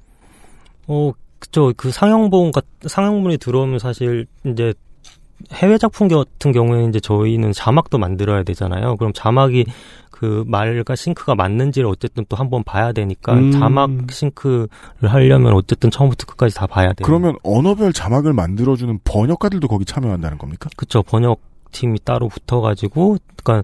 [0.89, 1.73] 어, 그쵸.
[1.77, 4.75] 그 상영본, 같- 상영본이 들어오면 사실 이제
[5.53, 8.97] 해외 작품 같은 경우에는 이제 저희는 자막도 만들어야 되잖아요.
[8.97, 9.67] 그럼 자막이
[10.11, 13.53] 그 말과 싱크가 맞는지를 어쨌든 또 한번 봐야 되니까 음.
[13.53, 14.69] 자막 싱크를
[15.03, 17.05] 하려면 어쨌든 처음부터 끝까지 다 봐야 돼요.
[17.07, 20.69] 그러면 언어별 자막을 만들어주는 번역가들도 거기 참여한다는 겁니까?
[20.77, 21.03] 그쵸.
[21.05, 23.63] 번역팀이 따로 붙어가지고, 그니까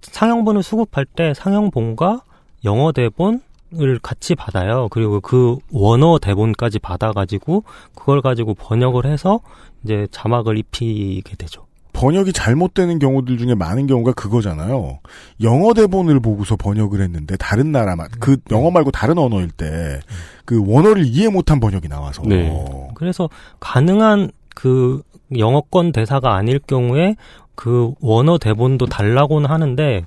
[0.00, 2.22] 상영본을 수급할 때 상영본과
[2.64, 3.40] 영어 대본,
[3.80, 4.86] 을 같이 받아요.
[4.88, 7.64] 그리고 그 원어 대본까지 받아가지고
[7.96, 9.40] 그걸 가지고 번역을 해서
[9.82, 11.66] 이제 자막을 입히게 되죠.
[11.92, 15.00] 번역이 잘못되는 경우들 중에 많은 경우가 그거잖아요.
[15.42, 19.98] 영어 대본을 보고서 번역을 했는데 다른 나라 맛, 그 영어 말고 다른 언어일 때
[20.44, 22.64] 그 원어를 이해 못한 번역이 나와서 네.
[22.94, 23.28] 그래서
[23.60, 25.02] 가능한 그
[25.36, 27.16] 영어권 대사가 아닐 경우에
[27.54, 30.04] 그 원어 대본도 달라고는 하는데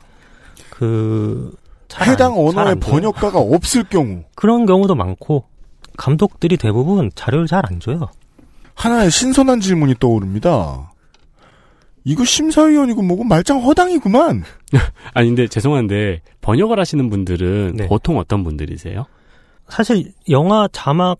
[0.69, 1.51] 그잘
[2.01, 2.75] 해당 안- 언어의.
[2.79, 5.45] 번역가가 없을 경우 그런 경우도 많고
[5.97, 8.07] 감독들이 대부분 자료를 잘 안 줘요.
[8.75, 10.91] 하나의 신선한 질문이 떠오릅니다.
[12.03, 14.43] 이거 심사위원이고 뭐고 말짱 허당이구만.
[15.13, 17.87] 아니 근데 죄송한데 번역을 하시는 분들은 네.
[17.87, 19.05] 보통 어떤 분들이세요?
[19.67, 21.17] 사실 영화 자막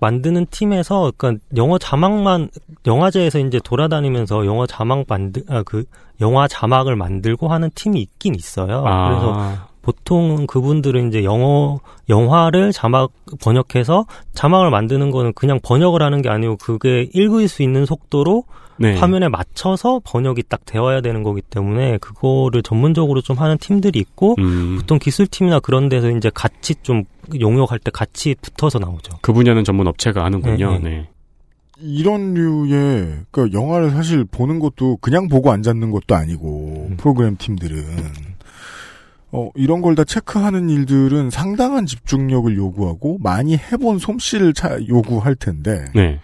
[0.00, 2.50] 만드는 팀에서 그러니까 영어 자막만
[2.86, 5.84] 영화제에서 이제 돌아다니면서 영어 자막 만드 아 그
[6.20, 8.84] 영화 자막을 만들고 하는 팀이 있긴 있어요.
[8.86, 13.10] 아, 그래서 보통 그분들은 이제 영어 영화를 자막
[13.42, 18.44] 번역해서 자막을 만드는 거는 그냥 번역을 하는 게 아니고 그게 읽을 수 있는 속도로
[18.78, 18.96] 네.
[18.96, 24.76] 화면에 맞춰서 번역이 딱 되어야 되는 거기 때문에 그거를 전문적으로 좀 하는 팀들이 있고 음,
[24.78, 27.04] 보통 기술팀이나 그런 데서 이제 같이 좀
[27.38, 29.18] 용역할 때 같이 붙어서 나오죠.
[29.20, 30.72] 그 분야는 전문 업체가 하는군요.
[30.72, 30.90] 네, 네.
[30.90, 31.08] 네.
[31.84, 36.96] 이런 류의 그 영화를 사실 보는 것도 그냥 보고 앉았는 것도 아니고 음.
[36.96, 37.78] 프로그램 팀들은
[39.32, 45.86] 어 이런 걸 다 체크하는 일들은 상당한 집중력을 요구하고 많이 해본 솜씨를 차, 요구할 텐데
[45.94, 46.20] 네.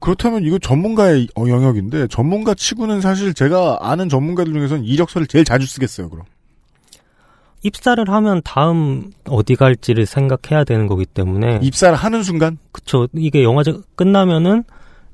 [0.00, 5.66] 그렇다면 이거 전문가의 어, 영역인데 전문가 치고는 사실 제가 아는 전문가들 중에서는 이력서를 제일 자주
[5.66, 6.10] 쓰겠어요.
[6.10, 6.24] 그럼
[7.62, 13.72] 입사를 하면 다음 어디 갈지를 생각해야 되는 거기 때문에 입사를 하는 순간 그쵸 이게 영화제
[13.96, 14.64] 끝나면은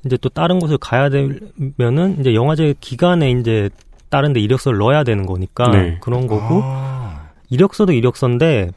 [0.05, 3.71] 이제 또 다른 곳을 가야 되면은 이제 영화제 기간에 이제
[4.09, 5.99] 다른 데 이력서를 넣어야 되는 거니까 네.
[6.01, 6.90] 그런 거고 아,
[7.51, 8.71] 이력서도 이력서인데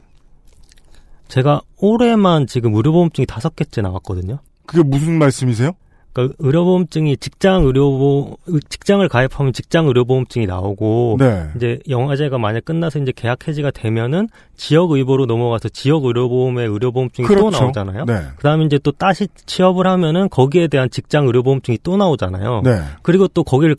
[1.28, 4.40] 제가 올해만 지금 의료보험증이 다섯 개째 나왔거든요.
[4.66, 5.72] 그게 무슨 말씀이세요?
[6.14, 8.38] 그러니까 의료보험증이 직장 의료보
[8.70, 11.50] 직장을 가입하면 직장 의료보험증이 나오고 네.
[11.56, 17.34] 이제 영화제가 만약 끝나서 이제 계약 해지가 되면은 지역 의보로 넘어가서 지역 의료보험의 의료보험증이 또
[17.34, 17.60] 그렇죠.
[17.64, 18.06] 나오잖아요.
[18.06, 18.22] 네.
[18.38, 22.62] 그다음에 이제 또 다시 취업을 하면은 거기에 대한 직장 의료보험증이 또 나오잖아요.
[22.64, 22.80] 네.
[23.02, 23.76] 그리고 또 거기가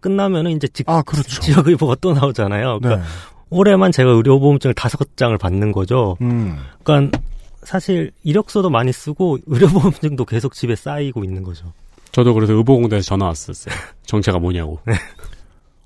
[0.00, 1.42] 끝나면은 이제 직, 아 그렇죠.
[1.42, 2.78] 지역 의보가 또 나오잖아요.
[2.80, 2.88] 네.
[2.88, 3.06] 그러니까
[3.54, 6.16] 올해만 제가 의료보험증을 다섯 장을 받는 거죠.
[6.20, 6.56] 음.
[6.82, 7.18] 그러니까
[7.62, 11.72] 사실 이력서도 많이 쓰고 의료보험증도 계속 집에 쌓이고 있는 거죠.
[12.12, 13.74] 저도 그래서 의보공단에서 전화 왔었어요.
[14.06, 14.78] 정체가 뭐냐고.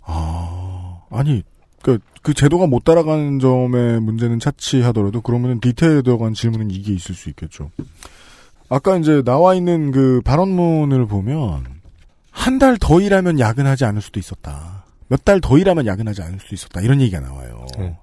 [0.04, 1.42] 아, 아니,
[1.82, 7.28] 그, 그 제도가 못 따라가는 점의 문제는 차치하더라도 그러면은 디테일에 들어간 질문은 이게 있을 수
[7.30, 7.70] 있겠죠.
[8.68, 11.64] 아까 이제 나와 있는 그 발언문을 보면
[12.30, 14.77] 한 달 더 일하면 야근하지 않을 수도 있었다.
[15.08, 16.80] 몇 달 더 일하면 야근하지 않을 수도 있었다.
[16.80, 17.66] 이런 얘기가 나와요.
[17.78, 17.96] 네.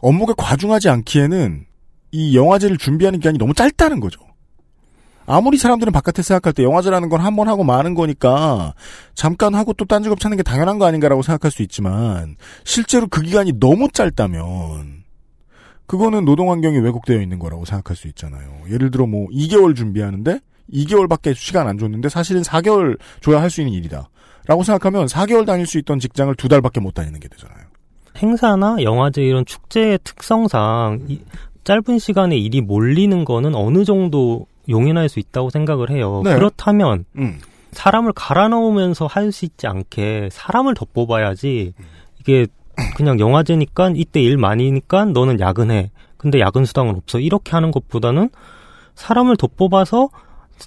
[0.00, 1.66] 업무가 과중하지 않기에는
[2.12, 4.20] 이 영화제를 준비하는 기간이 너무 짧다는 거죠.
[5.26, 8.74] 아무리 사람들은 바깥에 생각할 때 영화제라는 건 한 번 하고 마는 거니까
[9.14, 13.22] 잠깐 하고 또 딴 직업 찾는 게 당연한 거 아닌가라고 생각할 수 있지만 실제로 그
[13.22, 15.02] 기간이 너무 짧다면
[15.86, 18.48] 그거는 노동 환경이 왜곡되어 있는 거라고 생각할 수 있잖아요.
[18.70, 20.40] 예를 들어 뭐 2개월 준비하는데
[20.72, 24.08] 2개월밖에 시간 안 줬는데 사실은 4개월 줘야 할 수 있는 일이다.
[24.46, 27.64] 라고 생각하면 4개월 다닐 수 있던 직장을 두 달밖에 못 다니는 게 되잖아요.
[28.18, 31.20] 행사나 영화제 이런 축제의 특성상 이
[31.64, 36.20] 짧은 시간에 일이 몰리는 거는 어느 정도 용인할 수 있다고 생각을 해요.
[36.24, 36.34] 네.
[36.34, 37.38] 그렇다면 음.
[37.72, 41.72] 사람을 갈아 넣으면서 할 수 있지 않게 사람을 더 뽑아야지
[42.20, 42.46] 이게
[42.96, 45.90] 그냥 영화제니까 이때 일 많이니까 너는 야근해.
[46.16, 47.18] 근데 야근 수당은 없어.
[47.18, 48.30] 이렇게 하는 것보다는
[48.94, 50.08] 사람을 더 뽑아서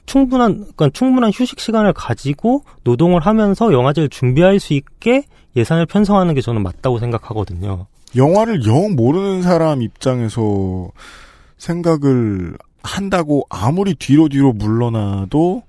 [0.06, 5.23] 충분한 그러니까 충분한 휴식 시간을 가지고 노동을 하면서 영화제를 준비할 수 있게
[5.56, 7.88] 예산을 편성하는 게 저는 맞다고 생각하거든요.
[8.15, 10.89] 영화를 영 모르는 사람 입장에서
[11.58, 15.63] 생각을 한다고 아무리 뒤로 뒤로 물러나도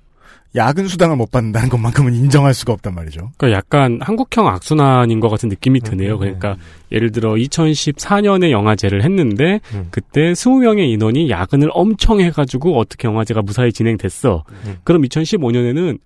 [0.57, 3.31] 야근 수당을 못 받는다는 것만큼은 인정할 수가 없단 말이죠.
[3.37, 6.15] 그러니까 약간 한국형 악순환인 것 같은 느낌이 드네요.
[6.15, 6.57] 음, 그러니까
[6.91, 9.89] 예를 들어 2014년에 영화제를 했는데 음.
[9.91, 14.45] 그때 20명의 인원이 야근을 엄청 해가지고 어떻게 영화제가 무사히 진행됐어.
[14.67, 14.77] 음.
[14.85, 15.99] 그럼 2015년에는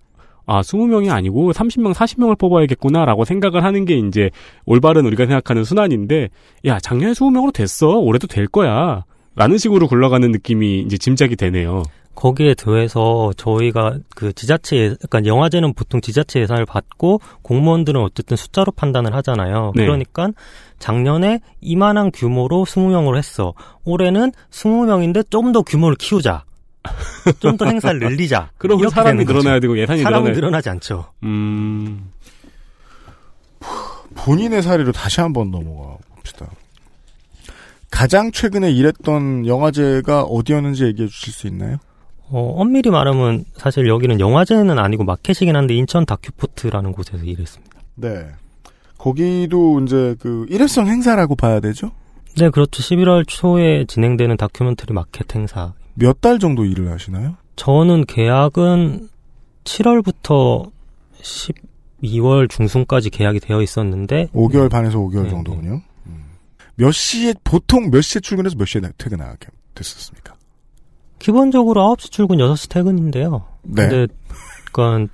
[0.45, 4.29] 아, 20명이 아니고 30명, 40명을 뽑아야겠구나라고 생각을 하는 게 이제
[4.65, 6.27] 올바른 우리가 생각하는 순환인데,
[6.65, 7.97] 야, 작년에 20명으로 됐어.
[7.99, 9.05] 올해도 될 거야.
[9.35, 11.83] 라는 식으로 굴러가는 느낌이 이제 짐작이 되네요.
[12.15, 18.71] 거기에 더해서 저희가 그 지자체, 예- 그러니까 영화제는 보통 지자체 예산을 받고 공무원들은 어쨌든 숫자로
[18.73, 19.71] 판단을 하잖아요.
[19.75, 19.83] 네.
[19.85, 20.29] 그러니까
[20.79, 23.53] 작년에 이만한 규모로 20명으로 했어.
[23.83, 26.43] 올해는 20명인데 좀 더 규모를 키우자.
[27.39, 28.51] 좀 더 행사를 늘리자.
[28.59, 29.25] 그러면 이렇게 사람이.
[29.25, 31.05] 늘어나야 되고 예산이 늘어나야 늘어나지 않죠.
[31.23, 32.11] 음,
[34.15, 36.47] 본인의 사례로 다시 한번 넘어가 봅시다.
[37.89, 41.77] 가장 최근에 일했던 영화제가 어디였는지 얘기해 주실 수 있나요?
[42.33, 47.79] 어, 엄밀히 말하면 사실 여기는 영화제는 아니고 마켓이긴 한데 인천 다큐포트라는 곳에서 일했습니다.
[47.95, 48.25] 네.
[48.97, 51.91] 거기도 이제 그 일회성 행사라고 봐야 되죠?
[52.37, 52.81] 네, 그렇죠.
[52.81, 55.73] 11월 초에 진행되는 다큐멘터리 마켓 행사.
[55.93, 57.35] 몇 달 정도 일을 하시나요?
[57.55, 59.09] 저는 계약은
[59.65, 60.71] 7월부터
[61.21, 65.81] 12월 중순까지 계약이 되어 있었는데 5개월 반에서 5개월 네, 정도군요.
[66.07, 66.23] 음.
[66.75, 70.22] 몇 시에 보통 몇 시에 출근해서 몇 시에 퇴근하게 됐었습니까?
[71.23, 73.45] 기본적으로 9시 출근 6시 퇴근인데요.
[73.63, 73.87] 네.
[73.87, 74.13] 근데
[74.73, 75.13] 그러니까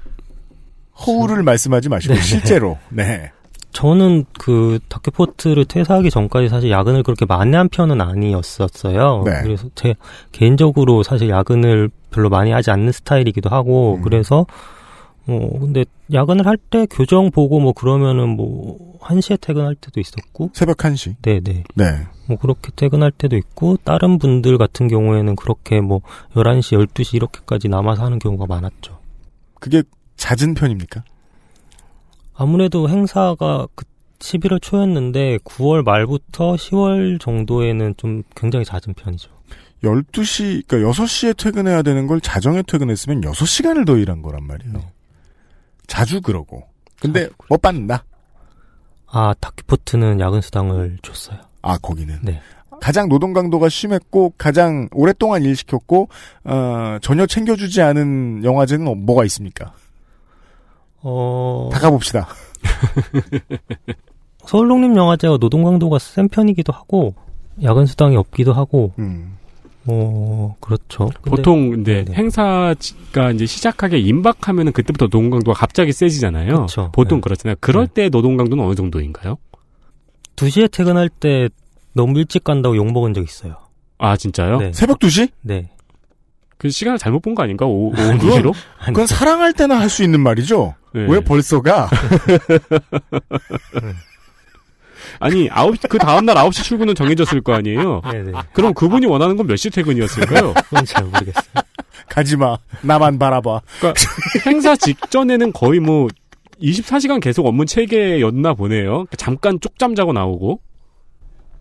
[1.05, 2.21] 허울을 말씀하지 마시고 네.
[2.21, 3.31] 실제로 네.
[3.73, 9.21] 저는 그 다큐포트를 퇴사하기 전까지 사실 야근을 그렇게 많이 한 편은 아니었었어요.
[9.23, 9.41] 네.
[9.43, 9.93] 그래서 제
[10.31, 14.01] 개인적으로 사실 야근을 별로 많이 하지 않는 스타일이기도 하고 음.
[14.01, 14.47] 그래서
[15.25, 20.77] 뭐 근데 야근을 할 때 교정 보고 뭐 그러면은 뭐 1시에 퇴근할 때도 있었고 새벽
[20.77, 21.15] 1시.
[21.21, 21.63] 네, 네.
[21.75, 21.85] 네.
[22.27, 26.01] 뭐 그렇게 퇴근할 때도 있고 다른 분들 같은 경우에는 그렇게 뭐
[26.35, 28.99] 11시, 12시 이렇게까지 남아서 하는 경우가 많았죠.
[29.59, 29.83] 그게
[30.17, 31.03] 잦은 편입니까?
[32.35, 33.85] 아무래도 행사가 그
[34.19, 39.29] 11월 초였는데 9월 말부터 10월 정도에는 좀 굉장히 잦은 편이죠.
[39.83, 44.73] 12시, 그러니까 6시에 퇴근해야 되는 걸 자정에 퇴근했으면 6시간을 더 일한 거란 말이에요.
[44.73, 44.93] 네.
[45.89, 46.63] 자주 그러고.
[47.01, 48.05] 근데 자주 못 받는다.
[49.07, 51.39] 아, 다큐포트는 야근 수당을 줬어요.
[51.61, 52.17] 아, 거기는.
[52.21, 52.39] 네.
[52.79, 56.07] 가장 노동 강도가 심했고 가장 오랫동안 일 시켰고
[56.45, 59.73] 어, 전혀 챙겨주지 않은 영화제는 어- 뭐가 있습니까?
[61.01, 62.27] 어, 다 가봅시다.
[64.45, 67.13] 서울독립영화제가 노동 강도가 센 편이기도 하고
[67.61, 69.37] 야근 수당이 없기도 하고 음.
[69.83, 71.09] 뭐 그렇죠.
[71.21, 72.17] 근데 보통 근데 네네.
[72.17, 72.75] 행사가
[73.33, 76.65] 이제 시작하게 임박하면은 그때부터 노동 강도가 갑자기 세지잖아요.
[76.67, 76.91] 그쵸.
[76.93, 77.21] 보통 네.
[77.21, 77.55] 그렇잖아요.
[77.59, 77.93] 그럴 네.
[77.93, 79.37] 때 노동 강도는 어느 정도인가요?
[80.35, 81.49] 2시에 퇴근할 때
[81.93, 83.55] 너무 일찍 간다고 욕 먹은 적 있어요.
[83.97, 84.57] 아 진짜요?
[84.59, 84.71] 네.
[84.73, 85.29] 새벽 2시?
[85.41, 85.69] 네.
[86.57, 87.65] 그 시간을 잘못 본 거 아닌가?
[87.65, 88.53] 오, 오후 그건- 2시로?
[88.85, 90.75] 그건 사랑할 때나 할 수 있는 말이죠.
[90.93, 91.05] 네.
[91.09, 91.89] 왜 벌써 가?
[95.19, 98.01] 아니, 9시, 그 다음날 9시 출근은 정해졌을 거 아니에요?
[98.11, 98.31] 네, 네.
[98.53, 100.53] 그럼 그분이 원하는 건 몇 시 퇴근이었을까요?
[100.69, 101.43] 그건 잘 모르겠어요.
[102.07, 102.57] 가지 마.
[102.81, 103.61] 나만 바라봐.
[103.79, 104.01] 그러니까
[104.45, 106.07] 행사 직전에는 거의 뭐
[106.61, 109.05] 24시간 계속 업무 체계였나 보네요.
[109.17, 110.59] 잠깐 쪽잠 자고 나오고.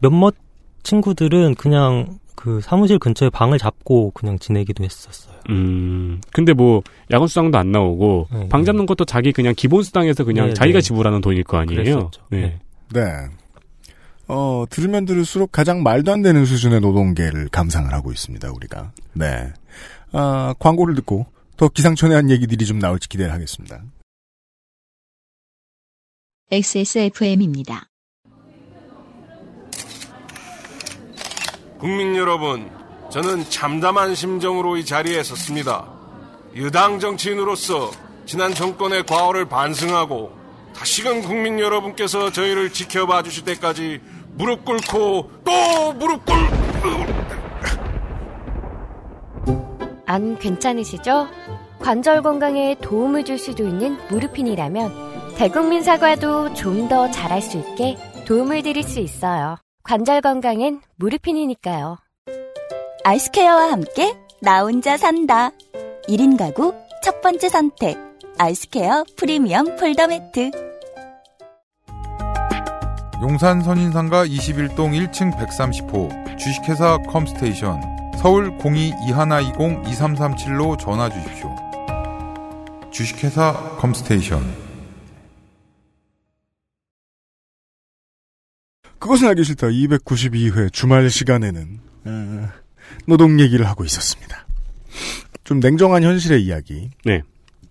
[0.00, 0.34] 몇몇
[0.82, 5.34] 친구들은 그냥 그 사무실 근처에 방을 잡고 그냥 지내기도 했었어요.
[5.50, 8.66] 음, 근데 뭐 야근 수당도 안 나오고 네, 방 네.
[8.66, 10.82] 잡는 것도 자기 그냥 기본 수당에서 그냥 네, 자기가 네.
[10.82, 11.82] 지불하는 돈일 거 아니에요.
[11.82, 12.20] 그랬었죠.
[12.30, 12.58] 네.
[12.92, 13.02] 네.
[13.02, 13.28] 네.
[14.28, 18.92] 어, 들으면 들을수록 가장 말도 안 되는 수준의 노동계를 감상을 하고 있습니다, 우리가.
[19.14, 19.52] 네.
[20.12, 23.82] 아, 광고를 듣고 더 기상천외한 얘기들이 좀 나올지 기대를 하겠습니다.
[26.50, 27.88] XSFM입니다.
[31.78, 32.70] 국민 여러분,
[33.10, 35.86] 저는 참담한 심정으로 이 자리에 섰습니다.
[36.56, 37.90] 여당 정치인으로서
[38.26, 40.37] 지난 정권의 과오를 반성하고
[40.78, 44.00] 다시금 국민 여러분께서 저희를 지켜봐 주실 때까지
[44.34, 46.36] 무릎 꿇고 또 무릎 꿇...
[50.06, 51.26] 안 괜찮으시죠?
[51.80, 58.62] 관절 건강에 도움을 줄 수도 있는 무르핀이라면 대국민 사과도 좀 더 잘할 수 있게 도움을
[58.62, 59.56] 드릴 수 있어요.
[59.82, 61.98] 관절 건강엔 무르핀이니까요.
[63.04, 65.50] 아이스케어와 함께 나 혼자 산다.
[66.08, 67.98] 1인 가구 첫 번째 선택.
[68.38, 70.67] 아이스케어 프리미엄 폴더 매트.
[73.20, 77.80] 용산 선인상가 21동 1층 130호 주식회사 컴스테이션
[78.16, 81.52] 서울 02-2120-2337로 전화 주십시오.
[82.92, 84.68] 주식회사 컴스테이션
[89.00, 92.48] 그것은 알기 싫다 292회 주말 시간에는 어,
[93.06, 94.46] 노동 얘기를 하고 있었습니다.
[95.42, 96.90] 좀 냉정한 현실의 이야기.
[97.04, 97.22] 네.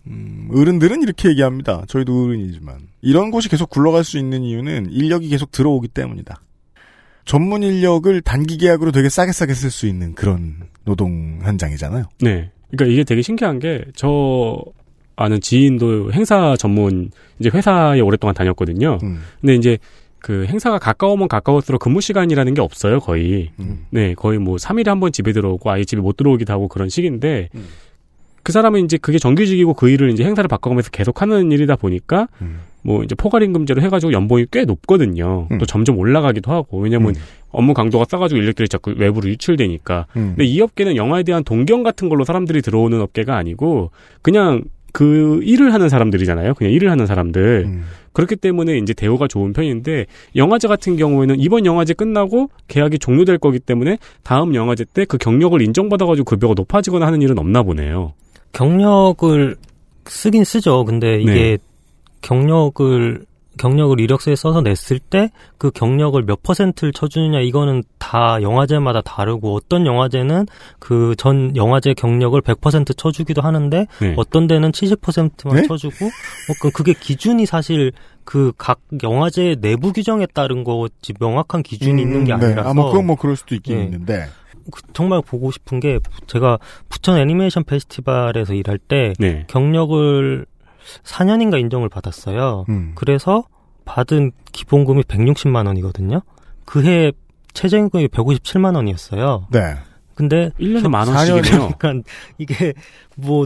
[0.10, 1.84] 음, 어른들은 이렇게 얘기합니다.
[1.88, 6.42] 저희도 어른이지만 이런 곳이 계속 굴러갈 수 있는 이유는 인력이 계속 들어오기 때문이다.
[7.26, 12.06] 전문 인력을 단기 계약으로 되게 싸게 싸게 쓸 수 있는 그런 노동 현장이잖아요.
[12.22, 12.52] 네.
[12.72, 14.58] 그러니까 이게 되게 신기한 게 저
[15.20, 17.10] 아는 지인도 행사 전문
[17.40, 19.00] 이제 회사에 오랫동안 다녔거든요.
[19.04, 19.78] 음, 근데 이제
[20.20, 23.50] 그 행사가 가까우면 가까울수록 근무 시간이라는 게 없어요, 거의.
[23.60, 23.86] 음.
[23.90, 27.50] 네, 거의 뭐 3일에 한 번 집에 들어오고 아예 집에 못 들어오기도 하고 그런 시기인데
[27.56, 27.66] 음.
[28.48, 32.62] 그 사람은 이제 그게 정규직이고 그 일을 이제 행사를 바꿔가면서 계속 하는 일이다 보니까 음.
[32.82, 35.50] 뭐 이제 포괄임금제로 해가지고 연봉이 꽤 높거든요.
[35.52, 35.58] 음.
[35.58, 37.14] 또 점점 올라가기도 하고 왜냐면
[37.50, 40.06] 업무 강도가 싸가지고 인력들이 자꾸 외부로 유출되니까.
[40.16, 40.36] 음.
[40.38, 43.92] 근데 이 업계는 영화에 대한 동경 같은 걸로 사람들이 들어오는 업계가 아니고
[44.22, 46.54] 그냥 그 일을 하는 사람들이잖아요.
[46.54, 47.66] 그냥 일을 하는 사람들.
[47.66, 47.84] 음.
[48.14, 50.06] 그렇기 때문에 이제 대우가 좋은 편인데
[50.38, 55.62] 영화제 같은 경우에는 이번 영화제 끝나고 계약이 종료될 거기 때문에 다음 영화제 때 그 경력을
[55.62, 58.14] 인정받아가지고 급여가 높아지거나 하는 일은 없나 보네요.
[58.58, 59.56] 경력을
[60.08, 60.84] 쓰긴 쓰죠.
[60.84, 61.58] 근데 이게 네.
[62.22, 63.26] 경력을
[63.60, 69.86] 경력을 이력서에 써서 냈을 때 그 경력을 몇 퍼센트를 쳐주느냐 이거는 다 영화제마다 다르고 어떤
[69.88, 70.46] 영화제는
[70.80, 74.14] 그 전 영화제 경력을 100% 쳐주기도 하는데 네.
[74.18, 75.68] 어떤 데는 70%만 네?
[75.68, 77.92] 쳐주고 어, 그- 그게 기준이 사실
[78.24, 82.46] 그 각 영화제 내부 규정에 따른 거지 명확한 기준이 있는 게 음, 네.
[82.48, 83.84] 아니라서 아, 뭐 그건 뭐 그럴 수도 있긴 네.
[83.86, 84.26] 있는데.
[84.72, 86.58] 그- 정말 보고 싶은 게 제가
[86.90, 89.46] 부천 애니메이션 페스티벌에서 일할 때 네.
[89.48, 90.46] 경력을
[91.04, 92.66] 4년인가 인정을 받았어요.
[92.70, 92.94] 음.
[92.96, 93.44] 그래서
[93.86, 96.22] 받은 기본금이 160만 원이거든요.
[96.66, 97.12] 그해
[97.54, 99.48] 최저임금이 157만 원이었어요.
[99.52, 99.60] 네.
[100.16, 101.72] 근데 1년에 만사 원씩이네요.
[101.78, 102.74] 그러니까 이게
[103.16, 103.46] 뭐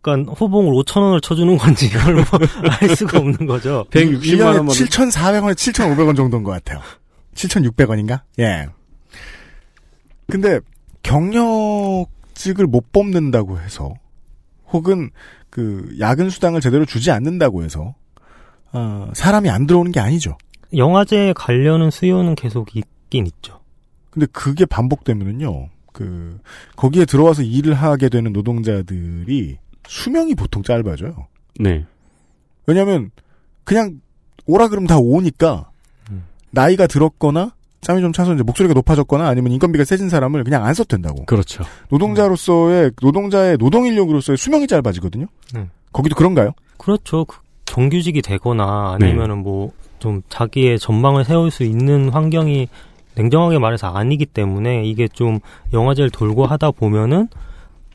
[0.00, 2.24] 그러니까 호봉을 5천 원을 쳐주는 건지 이걸 뭐
[2.80, 3.84] 알 수가 없는 거죠.
[3.90, 6.80] 160만 1년에 원만 7,400원에 7,500원 정도인 것 같아요.
[7.34, 8.20] 7,600원인가?
[8.38, 8.68] 예.
[10.30, 10.60] 근데
[11.02, 13.94] 경력직을 못 뽑는다고 해서
[14.70, 15.10] 혹은
[15.50, 17.94] 그 야근 수당을 제대로 주지 않는다고 해서
[18.72, 20.36] 어, 사람이 안 들어오는 게 아니죠.
[20.76, 23.60] 영화제에 가려는 수요는 계속 있긴 있죠.
[24.10, 25.70] 근데 그게 반복되면은요.
[25.92, 26.38] 그
[26.76, 29.56] 거기에 들어와서 일을 하게 되는 노동자들이
[29.88, 31.26] 수명이 보통 짧아져요.
[31.58, 31.86] 네.
[32.66, 33.10] 왜냐하면
[33.64, 34.00] 그냥
[34.46, 35.70] 오라 그러면 다 오니까
[36.10, 36.24] 음.
[36.50, 40.88] 나이가 들었거나 짬이 좀 차서 이제 목소리가 높아졌거나 아니면 인건비가 세진 사람을 그냥 안 써도
[40.88, 41.24] 된다고.
[41.26, 41.64] 그렇죠.
[41.90, 45.26] 노동자로서의 노동자의 노동 인력으로서의 수명이 짧아지거든요.
[45.56, 45.70] 음.
[45.92, 46.52] 거기도 그런가요?
[46.76, 47.24] 그렇죠.
[47.24, 49.06] 그 정규직이 되거나 네.
[49.06, 52.68] 아니면은 뭐좀 자기의 전망을 세울 수 있는 환경이
[53.14, 55.40] 냉정하게 말해서 아니기 때문에 이게 좀
[55.72, 57.28] 영화제를 돌고 하다 보면은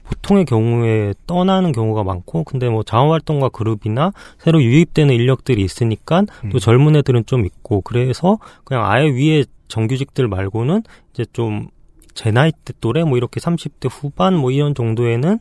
[0.04, 6.60] 보통의 경우에 떠나는 경우가 많고 근데 뭐 자원활동가 그룹이나 새로 유입되는 인력들이 있으니까 또 음.
[6.60, 11.70] 젊은 애들은 좀 있고 그래서 그냥 아예 위에 정규직들 말고는 이제 좀
[12.14, 15.40] 제 나이 때 또래 뭐 이렇게 30대 후반 뭐 이런 정도에는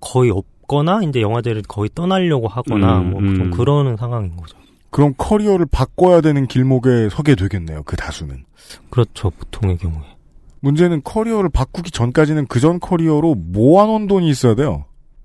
[0.00, 3.50] 거의 없거나 이제 영화제를 거의 떠나려고 하거나 음, 뭐좀 음.
[3.50, 4.56] 그러는 상황인 거죠.
[4.90, 7.82] 그럼 커리어를 바꿔야 되는 길목에 서게 되겠네요.
[7.84, 8.44] 그 다수는.
[8.90, 9.30] 그렇죠.
[9.30, 10.02] 보통의 경우에.
[10.60, 14.84] 문제는 커리어를 바꾸기 전까지는 그 전 커리어로 모아놓은 돈이 있어야 돼요.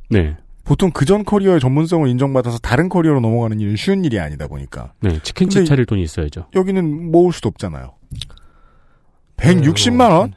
[0.10, 0.38] 네.
[0.64, 5.20] 보통 그전 커리어의 전문성을 인정받아서 다른 커리어로 넘어가는 일은 쉬운 일이 아니다 보니까 네.
[5.24, 6.48] 치킨집 차릴 돈이 있어야죠.
[6.54, 7.94] 여기는 모을 수도 없잖아요.
[9.38, 10.34] 160만 원?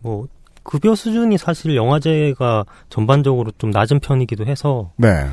[0.00, 0.26] 뭐
[0.62, 5.26] 급여 수준이 사실 영화제가 전반적으로 좀 낮은 편이기도 해서 네.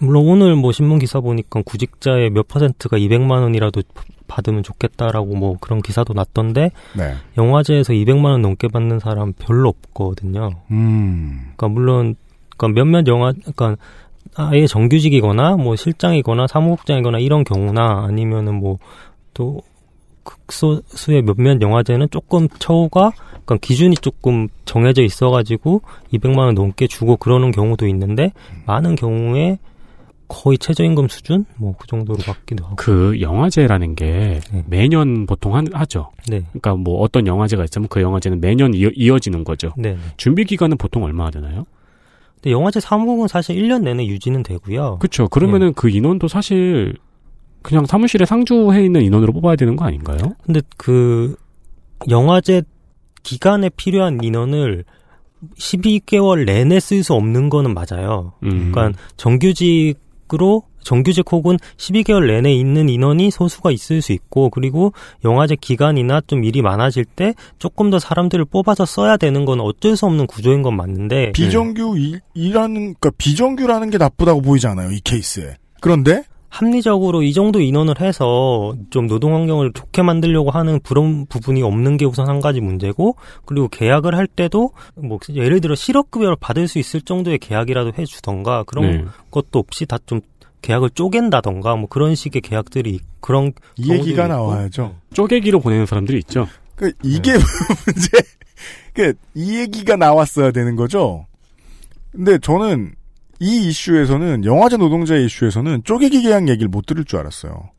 [0.00, 3.82] 물론 오늘 뭐 신문 기사 보니까 구직자의 몇 퍼센트가 200만 원이라도
[4.26, 7.14] 받으면 좋겠다라고 뭐 그런 기사도 났던데 네.
[7.38, 10.50] 영화제에서 200만 원 넘게 받는 사람 별로 없거든요.
[10.70, 11.52] 음.
[11.56, 12.16] 그러니까 물론
[12.56, 13.76] 그러니까 몇몇 영화 그러니까
[14.34, 18.78] 아예 정규직이거나 뭐 실장이거나 사무국장이거나 이런 경우나 아니면은 뭐
[19.36, 19.60] 또
[20.24, 23.12] 극소수의 몇몇 영화제는 조금 처우가
[23.44, 25.82] 그러니까 기준이 조금 정해져 있어가지고
[26.14, 28.32] 200만 원 넘게 주고 그러는 경우도 있는데
[28.64, 29.58] 많은 경우에
[30.28, 34.64] 거의 최저임금 수준 뭐 그 정도로 받기도 하고 그 영화제라는 게 네.
[34.66, 36.10] 매년 보통 한- 하죠.
[36.28, 39.72] 네, 그러니까 뭐 어떤 영화제가 있으면 그 영화제는 매년 이어, 지는 거죠.
[39.76, 39.92] 네.
[39.92, 39.98] 네.
[40.16, 41.64] 준비 기간은 보통 얼마나 되나요?
[42.34, 44.98] 근데 영화제 사무국은 사실 1년 내내 유지는 되고요.
[44.98, 45.28] 그렇죠.
[45.28, 46.94] 그러면은 그 인원도 사실
[47.62, 50.18] 그냥 사무실에 상주해 있는 인원으로 뽑아야 되는 거 아닌가요?
[50.44, 51.34] 근데 그
[52.08, 52.62] 영화제
[53.22, 54.84] 기간에 필요한 인원을
[55.58, 58.32] 12개월 내내 쓸 수 없는 거는 맞아요.
[58.42, 58.70] 음.
[58.72, 59.94] 그러니까 정규직
[60.34, 64.92] 으로 정규직 혹은 12개월 내내 있는 인원이 소수가 있을 수 있고 그리고
[65.24, 70.06] 영화제 기간이나 좀 일이 많아질 때 조금 더 사람들을 뽑아서 써야 되는 건 어쩔 수
[70.06, 74.92] 없는 구조인 건 맞는데 비정규 일, 일하는 그러니까 비정규라는 게 나쁘다고 보이지 않아요.
[74.92, 75.56] 이 케이스에.
[75.80, 76.22] 그런데
[76.58, 82.06] 합리적으로 이 정도 인원을 해서 좀 노동 환경을 좋게 만들려고 하는 그런 부분이 없는 게
[82.06, 87.02] 우선 한 가지 문제고 그리고 계약을 할 때도 뭐 예를 들어 실업급여를 받을 수 있을
[87.02, 89.04] 정도의 계약이라도 해주던가 그런 네.
[89.30, 90.20] 것도 없이 다 좀
[90.62, 94.34] 계약을 쪼갠다던가 뭐 그런 식의 계약들이 그런 이 얘기가 있고.
[94.34, 94.96] 나와야죠.
[95.14, 96.48] 쪼개기로 보내는 사람들이 있죠.
[96.74, 97.38] 그 이게 네.
[97.86, 98.10] 문제.
[98.94, 101.26] 그 이 얘기가 나왔어야 되는 거죠.
[102.12, 102.94] 근데 저는
[103.40, 107.70] 이 이슈에서는 영화제 노동자의 이슈에서는 쪼개기 계약 얘기를 못 들을 줄 알았어요.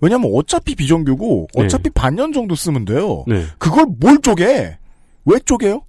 [0.00, 1.64] 왜냐면 어차피 비정규고 네.
[1.64, 3.24] 어차피 반년 정도 쓰면 돼요.
[3.26, 3.44] 네.
[3.58, 4.76] 그걸 뭘 쪼개?
[5.24, 5.82] 왜 쪼개요?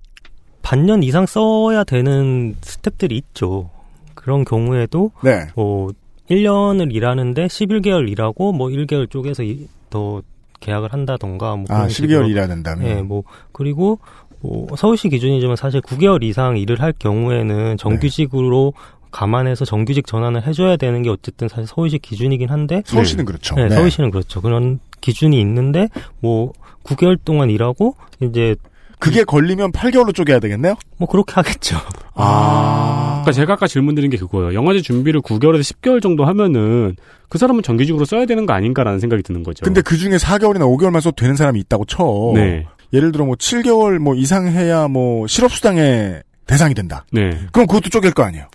[0.62, 3.70] 반년 이상 써야 되는 스텝들이 있죠.
[4.14, 5.48] 그런 경우에도 네.
[5.56, 5.90] 뭐
[6.30, 10.22] 1년을 일하는데 11개월 일하고 뭐 1개월 쪽에서 이- 더
[10.60, 12.88] 계약을 한다던가 뭐 아, 그런 식으로 12개월 일해야 된다면.
[12.88, 13.24] 예, 뭐
[13.54, 14.00] 그리고
[14.42, 18.74] 뭐 서울시 기준이지만 사실 9개월 이상 일을 할 경우에는 정규직으로
[19.12, 23.56] 감안해서 정규직 전환을 해줘야 되는 게 어쨌든 사실 서울시 기준이긴 한데 서울시는 그렇죠.
[23.56, 23.76] 네, 네.
[23.76, 24.42] 서울시는 그렇죠.
[24.42, 25.88] 그런 기준이 있는데
[26.20, 26.54] 뭐
[26.84, 28.56] 9개월 동안 일하고 이제
[29.00, 30.76] 그게 걸리면 8개월로 쪼개야 되겠네요?
[30.98, 31.78] 뭐 그렇게 하겠죠.
[32.16, 33.22] 아.
[33.22, 34.54] 그러니까 제가 아까 질문 드린 게 그거예요.
[34.54, 36.96] 영화제 준비를 9개월에서 10개월 정도 하면은
[37.30, 39.64] 그 사람은 정규직으로 써야 되는 거 아닌가라는 생각이 드는 거죠.
[39.64, 42.32] 근데 그 중에 4개월이나 5개월만 써도 되는 사람이 있다고 쳐.
[42.34, 42.66] 네.
[42.94, 47.06] 예를 들어 뭐 7개월 뭐 이상 해야 뭐 실업수당의 대상이 된다.
[47.12, 47.38] 네.
[47.52, 48.48] 그럼 그것도 쪼갤 거 아니에요.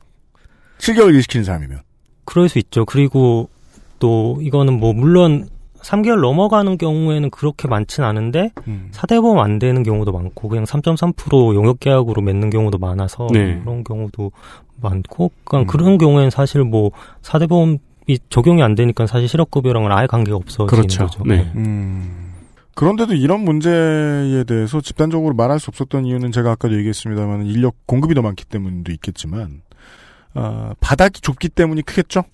[0.82, 1.80] 7개월 일 시키는 사람이면.
[2.24, 2.84] 그럴 수 있죠.
[2.84, 3.48] 그리고
[3.98, 8.88] 또 이거는 뭐 물론 3개월 넘어가는 경우에는 그렇게 많진 않은데 음.
[8.92, 13.60] 사대보험 안 되는 경우도 많고 그냥 3.3% 용역 계약으로 맺는 경우도 많아서 네.
[13.60, 14.32] 그런 경우도
[14.80, 16.90] 많고 그러니까 그런 경우에는 사실 뭐
[17.22, 17.78] 사대보험이
[18.28, 21.06] 적용이 안 되니까 사실 실업급여랑은 아예 관계가 없어지는 그렇죠.
[21.06, 21.24] 거죠.
[21.24, 21.50] 네.
[21.56, 22.32] 음.
[22.74, 28.22] 그런데도 이런 문제에 대해서 집단적으로 말할 수 없었던 이유는 제가 아까도 얘기했습니다만 인력 공급이 더
[28.22, 29.62] 많기 때문도 있겠지만
[30.34, 32.24] 아, 바닥이 좁기 때문이 크겠죠?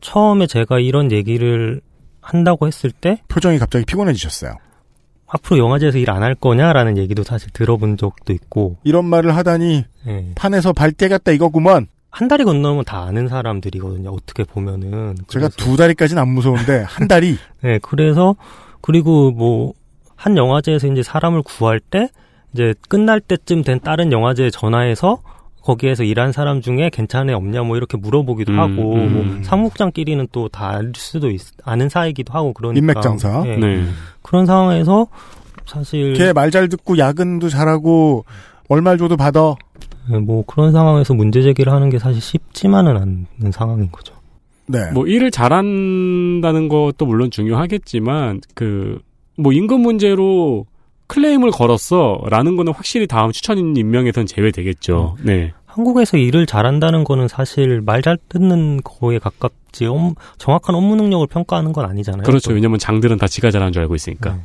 [0.00, 1.80] 처음에 제가 이런 얘기를
[2.20, 4.54] 한다고 했을 때 표정이 갑자기 피곤해지셨어요.
[5.26, 10.32] 앞으로 영화제에서 일 안 할 거냐라는 얘기도 사실 들어본 적도 있고 이런 말을 하다니 예.
[10.34, 11.86] 판에서 발 떼갔다 이거구먼.
[12.10, 14.10] 한 달이 건너면 다 아는 사람들이거든요.
[14.10, 18.34] 어떻게 보면은 제가 그래서- 두 다리까지는 안 무서운데 한 다리 네, 그래서
[18.82, 19.72] 그리고 뭐
[20.16, 22.08] 한 영화제에서 이제 사람을 구할 때
[22.52, 25.20] 이제 끝날 때쯤 된 다른 영화제에 전화해서
[25.62, 29.12] 거기에서 일한 사람 중에 괜찮애 없냐 뭐 이렇게 물어보기도 음, 하고 음.
[29.12, 33.42] 뭐 사무국장끼리는 또 다 알 수도 있, 아는 사이기도 하고 그러니까 인맥장사.
[33.46, 33.56] 예.
[33.56, 33.84] 네.
[34.22, 35.06] 그런 상황에서
[35.66, 38.24] 사실 걔 말 잘 듣고 야근도 잘하고
[38.68, 39.54] 얼마 줘도 받아.
[40.12, 44.14] 예, 뭐 그런 상황에서 문제 제기를 하는 게 사실 쉽지만은 않은 상황인 거죠.
[44.66, 44.90] 네.
[44.92, 49.00] 뭐 일을 잘한다는 것도 물론 중요하겠지만 그
[49.38, 50.66] 뭐 임금 문제로
[51.12, 55.16] 클레임을 걸었어라는 거는 확실히 다음 추천인 임명에선 제외되겠죠.
[55.22, 55.52] 네.
[55.66, 61.72] 한국에서 일을 잘한다는 거는 사실 말 잘 듣는 거에 가깝지 업- 정확한 업무 능력을 평가하는
[61.72, 62.24] 건 아니잖아요.
[62.24, 62.52] 그렇죠.
[62.52, 64.34] 왜냐면 장들은 다 지가 잘하는 줄 알고 있으니까.
[64.34, 64.40] 네.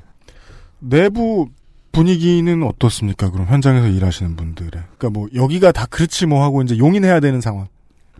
[0.79, 1.47] 내부
[1.91, 3.31] 분위기는 어떻습니까?
[3.31, 4.69] 그럼 현장에서 일하시는 분들의.
[4.97, 7.67] 그러니까 뭐 여기가 다 그렇지 뭐 하고 이제 용인해야 되는 상황.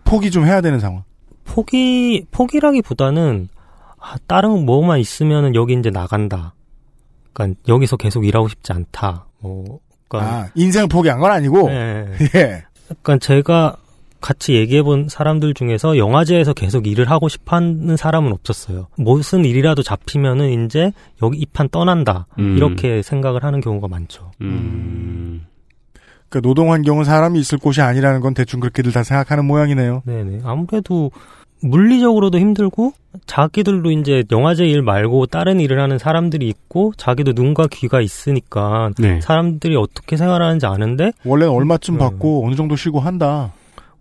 [0.04, 1.04] 포기 좀 해야 되는 상황.
[1.44, 3.48] 포기 포기라기보다는
[4.00, 6.54] 아, 다른 뭐만 있으면은 여기 이제 나간다.
[7.38, 9.26] 그러니까 여기서 계속 일하고 싶지 않다.
[9.38, 9.78] 뭐
[10.08, 11.68] 그러니까 아, 인생을 포기한 건 아니고.
[11.68, 12.06] 네.
[12.34, 12.64] 예.
[13.02, 13.76] 그러니까 제가
[14.20, 18.88] 같이 얘기해본 사람들 중에서 영화제에서 계속 일을 하고 싶어하는 사람은 없었어요.
[18.96, 20.90] 무슨 일이라도 잡히면은 이제
[21.22, 22.56] 여기 이 판 떠난다 음.
[22.56, 24.32] 이렇게 생각을 하는 경우가 많죠.
[24.40, 25.46] 음.
[26.28, 30.02] 그러니까 노동 환경은 사람이 있을 곳이 아니라는 건 대충 그렇게들 다 생각하는 모양이네요.
[30.04, 30.40] 네네.
[30.44, 31.12] 아무래도
[31.60, 32.92] 물리적으로도 힘들고
[33.26, 39.20] 자기들도 이제 영화제 일 말고 다른 일을 하는 사람들이 있고 자기도 눈과 귀가 있으니까 네.
[39.20, 42.00] 사람들이 어떻게 생활하는지 아는데 원래는 얼마쯤 네.
[42.00, 43.52] 받고 어느 정도 쉬고 한다.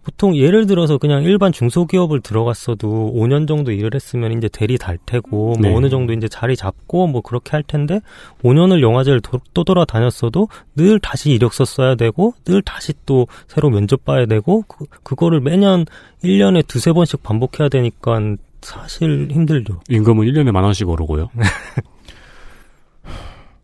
[0.08, 5.58] 보통 예를 들어서 그냥 일반 중소기업을 들어갔어도 5년 정도 일을 했으면 이제 대리 달 테고
[5.60, 5.68] 네.
[5.68, 8.00] 뭐 어느 정도 이제 자리 잡고 뭐 그렇게 할 텐데
[8.42, 10.48] 5년을 영화제를 도- 또 돌아다녔어도
[10.78, 15.84] 늘 다시 이력서 써야 되고 늘 다시 또 새로 면접 봐야 되고 그, 그거를 매년
[16.24, 18.18] 1년에 두세 번씩 반복해야 되니까
[18.62, 19.82] 사실 힘들죠.
[19.90, 21.30] 임금은 1년에 만 원씩 오르고요.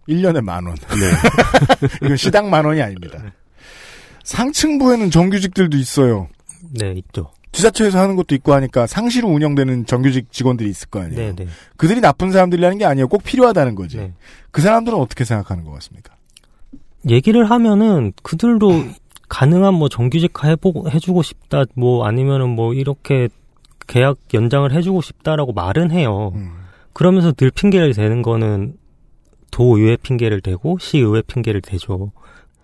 [0.10, 0.76] 1년에 만 원.
[0.76, 1.88] 네.
[2.04, 3.18] 이건 시당 만 원이 아닙니다.
[4.26, 6.28] 상층부에는 정규직들도 있어요.
[6.80, 7.32] 네, 있죠.
[7.52, 11.16] 지자체에서 하는 것도 있고 하니까 상시로 운영되는 정규직 직원들이 있을 거 아니에요.
[11.16, 11.48] 네, 네.
[11.78, 13.08] 그들이 나쁜 사람들이라는 게 아니에요.
[13.08, 13.98] 꼭 필요하다는 거지.
[13.98, 14.14] 네.
[14.52, 16.16] 그 사람들은 어떻게 생각하는 것 같습니까?
[17.08, 18.86] 얘기를 하면은 그들도
[19.30, 23.30] 가능한 뭐 정규직 해보 해주고 싶다 뭐 아니면은 뭐 이렇게
[23.88, 26.32] 계약 연장을 해주고 싶다라고 말은 해요.
[26.36, 26.52] 음.
[26.94, 28.78] 그러면서 늘 핑계를 대는 거는
[29.52, 32.12] 도의회 핑계를 대고 시의회 핑계를 대죠.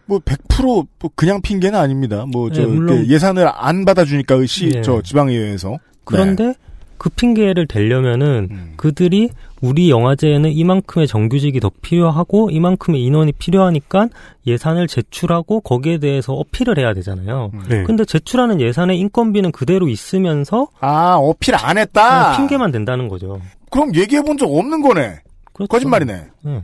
[0.09, 0.83] 뭐 100%뭐
[1.15, 2.25] 그냥 핑계는 아닙니다.
[2.31, 4.81] 뭐저 네, 물론- 예산을 안 받아주니까 시 네.
[4.81, 6.55] 저 지방의회에서 그런데
[6.97, 8.73] 그 핑계를 대려면은 음.
[8.75, 9.29] 그들이
[9.61, 14.07] 우리 영화제에는 이만큼의 정규직이 더 필요하고 이만큼의 인원이 필요하니까
[14.47, 17.51] 예산을 제출하고 거기에 대해서 어필을 해야 되잖아요.
[17.69, 17.83] 네.
[17.83, 22.35] 근데 제출하는 예산의 인건비는 그대로 있으면서 아 어필 안 했다.
[22.37, 23.39] 핑계만 된다는 거죠.
[23.69, 25.19] 그럼 얘기해 본 적 없는 거네.
[25.53, 25.67] 그렇죠.
[25.69, 26.25] 거짓말이네.
[26.43, 26.61] 네.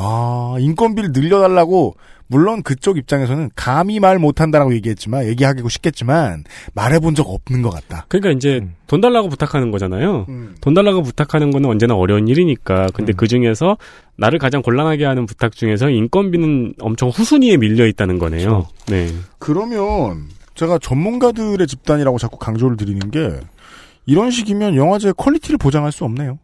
[0.00, 1.96] 아 인건비를 늘려달라고
[2.28, 6.44] 물론 그쪽 입장에서는 감히 말 못한다라고 얘기했지만 얘기하기고 싶겠지만
[6.74, 8.04] 말해본 적 없는 것 같다.
[8.08, 8.74] 그러니까 이제 음.
[8.86, 10.26] 돈 달라고 부탁하는 거잖아요.
[10.28, 10.54] 음.
[10.60, 12.88] 돈 달라고 부탁하는 거는 언제나 어려운 일이니까.
[12.94, 13.16] 근데 음.
[13.16, 13.76] 그 중에서
[14.16, 18.66] 나를 가장 곤란하게 하는 부탁 중에서 인건비는 엄청 후순위에 밀려 있다는 거네요.
[18.88, 19.08] 네.
[19.38, 23.40] 그러면 제가 전문가들의 집단이라고 자꾸 강조를 드리는 게
[24.06, 26.38] 이런 식이면 영화제 퀄리티를 보장할 수 없네요.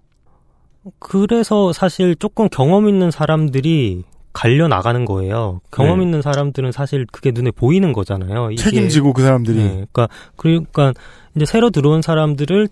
[0.98, 5.60] 그래서 사실 조금 경험 있는 사람들이 갈려 나가는 거예요.
[5.70, 6.04] 경험 네.
[6.06, 8.50] 있는 사람들은 사실 그게 눈에 보이는 거잖아요.
[8.50, 10.92] 이게- 책임지고 그 사람들이 네, 그러니까 그러니까
[11.36, 12.68] 이제 새로 들어온 사람들을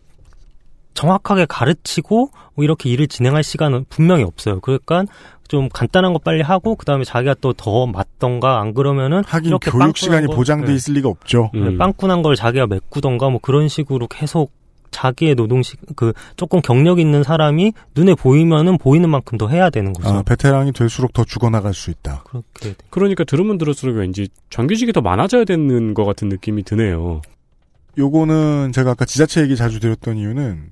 [0.95, 4.61] 정확하게 가르치고 뭐 이렇게 일을 진행할 시간은 분명히 없어요.
[4.61, 5.05] 그러니까
[5.49, 9.97] 좀 간단한 거 빨리 하고 그다음에 자기가 또 더 맞던가 안 그러면은 하긴 이렇게 교육
[9.97, 10.75] 시간이 거- 보장돼 네.
[10.75, 11.51] 있을 리가 없죠.
[11.55, 11.65] 음.
[11.71, 14.51] 네, 빵꾸난 걸 자기가 메꾸던가 뭐 그런 식으로 계속
[14.93, 20.09] 자기의 노동시 그 조금 경력 있는 사람이 눈에 보이면은 보이는 만큼 더 해야 되는 거죠.
[20.09, 22.23] 아, 베테랑이 될수록 더 죽어나갈 수 있다.
[22.25, 22.75] 그렇게 돼.
[22.91, 27.23] 그러니까 들으면 들을수록 왠지 정규직이 더 많아져야 되는 것 같은 느낌이 드네요.
[27.99, 30.71] 요거는 제가 아까 지자체 얘기 자주 드렸던 이유는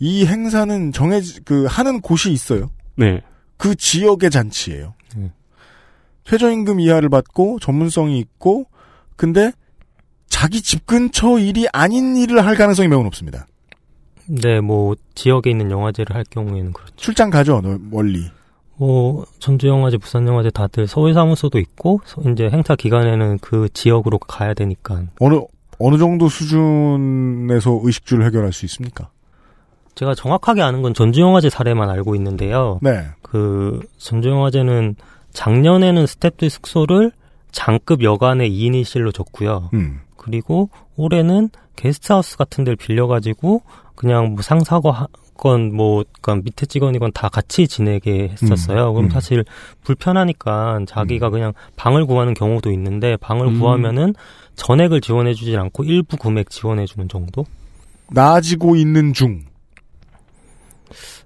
[0.00, 2.70] 이 행사는 정해지 그 하는 곳이 있어요.
[2.96, 3.22] 네.
[3.56, 4.94] 그 지역의 잔치예요.
[5.16, 5.32] 음.
[6.24, 8.66] 최저임금 이하를 받고 전문성이 있고
[9.16, 9.52] 근데
[10.28, 13.46] 자기 집 근처 일이 아닌 일을 할 가능성이 매우 높습니다.
[14.30, 16.92] 네, 뭐 지역에 있는 영화제를 할 경우에는 그렇죠.
[16.96, 18.24] 출장 가죠, 너- 멀리.
[18.76, 24.18] 뭐 전주 영화제, 부산 영화제 다들 서울 사무소도 있고 서- 이제 행사 기간에는 그 지역으로
[24.18, 25.40] 가야 되니까 어느
[25.78, 29.08] 어느 정도 수준에서 의식주를 해결할 수 있습니까?
[29.94, 32.78] 제가 정확하게 아는 건 전주 영화제 사례만 알고 있는데요.
[32.82, 33.04] 네.
[33.22, 34.96] 그 전주 영화제는
[35.32, 37.12] 작년에는 스탭들 숙소를
[37.52, 39.70] 장급 여관의 2인 1실로 줬고요.
[39.74, 40.00] 음.
[40.20, 43.62] 그리고 올해는 게스트하우스 같은 데를 빌려가지고
[43.94, 48.90] 그냥 뭐 상사건 뭐 그러니까 밑에 직원이건 다 같이 지내게 했었어요.
[48.90, 49.10] 음, 그럼 음.
[49.10, 49.44] 사실
[49.82, 53.58] 불편하니까 자기가 그냥 방을 구하는 경우도 있는데 방을 음.
[53.60, 54.14] 구하면은
[54.56, 57.46] 전액을 지원해 주질 않고 일부 금액 지원해 주는 정도?
[58.10, 59.44] 나아지고 있는 중.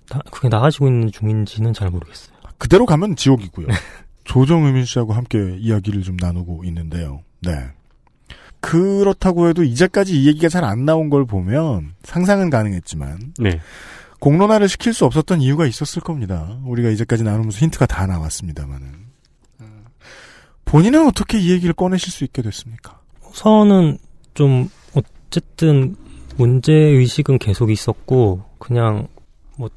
[0.09, 2.37] 다- 그게 나가지고 있는 중인지는 잘 모르겠어요.
[2.59, 3.67] 그대로 가면 지옥이고요.
[4.25, 7.23] 조정의민 씨하고 함께 이야기를 좀 나누고 있는데요.
[7.43, 7.53] 네.
[8.65, 13.61] 그렇다고 해도 이제까지 이 얘기가 잘 안 나온 걸 보면 상상은 가능했지만 네.
[14.21, 16.59] 공론화를 시킬 수 없었던 이유가 있었을 겁니다.
[16.65, 19.05] 우리가 이제까지 나누면서 힌트가 다 나왔습니다만은.
[20.65, 23.01] 본인은 어떻게 이 얘기를 꺼내실 수 있게 됐습니까?
[23.31, 23.99] 우선은
[24.33, 25.95] 좀 어쨌든
[26.37, 29.09] 문제 의식은 계속 있었고 그냥
[29.57, 29.69] 뭐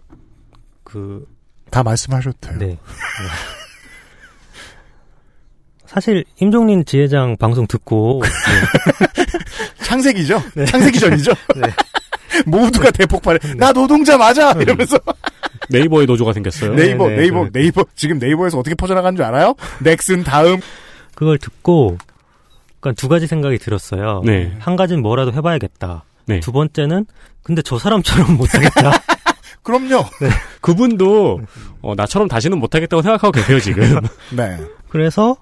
[0.84, 1.26] 그
[1.70, 2.58] 다 말씀하셔도 돼요.
[2.60, 2.78] 네.
[5.88, 8.22] 사실 임종린 지회장 방송 듣고
[9.84, 10.42] 창세기죠?
[10.68, 11.32] 창세기 전이죠?
[11.56, 11.70] 네.
[12.46, 13.40] 모두가 대폭발해.
[13.56, 14.52] 나 노동자 맞아!
[14.52, 14.98] 이러면서.
[15.70, 16.76] 네이버에 노조가 생겼어요.
[16.76, 17.50] 네이버, 네, 네이버, 네.
[17.52, 17.86] 네이버.
[17.96, 19.56] 지금 네이버에서 어떻게 퍼져나가는 줄 알아요?
[19.80, 20.60] 넥슨 다음.
[21.16, 21.98] 그걸 듣고
[22.80, 24.22] 그러니까 두 가지 생각이 들었어요.
[24.26, 24.56] 네.
[24.60, 26.04] 한 가지는 뭐라도 해봐야겠다.
[26.26, 26.40] 네.
[26.42, 27.06] 두 번째는
[27.42, 28.92] 근데 저 사람처럼 못하겠다.
[29.64, 30.06] 그럼요.
[30.62, 31.42] 그분도
[31.82, 34.00] 어, 나처럼 다시는 못하겠다고 생각하고 계세요 지금.
[34.32, 34.58] 네.
[34.90, 35.38] 그래서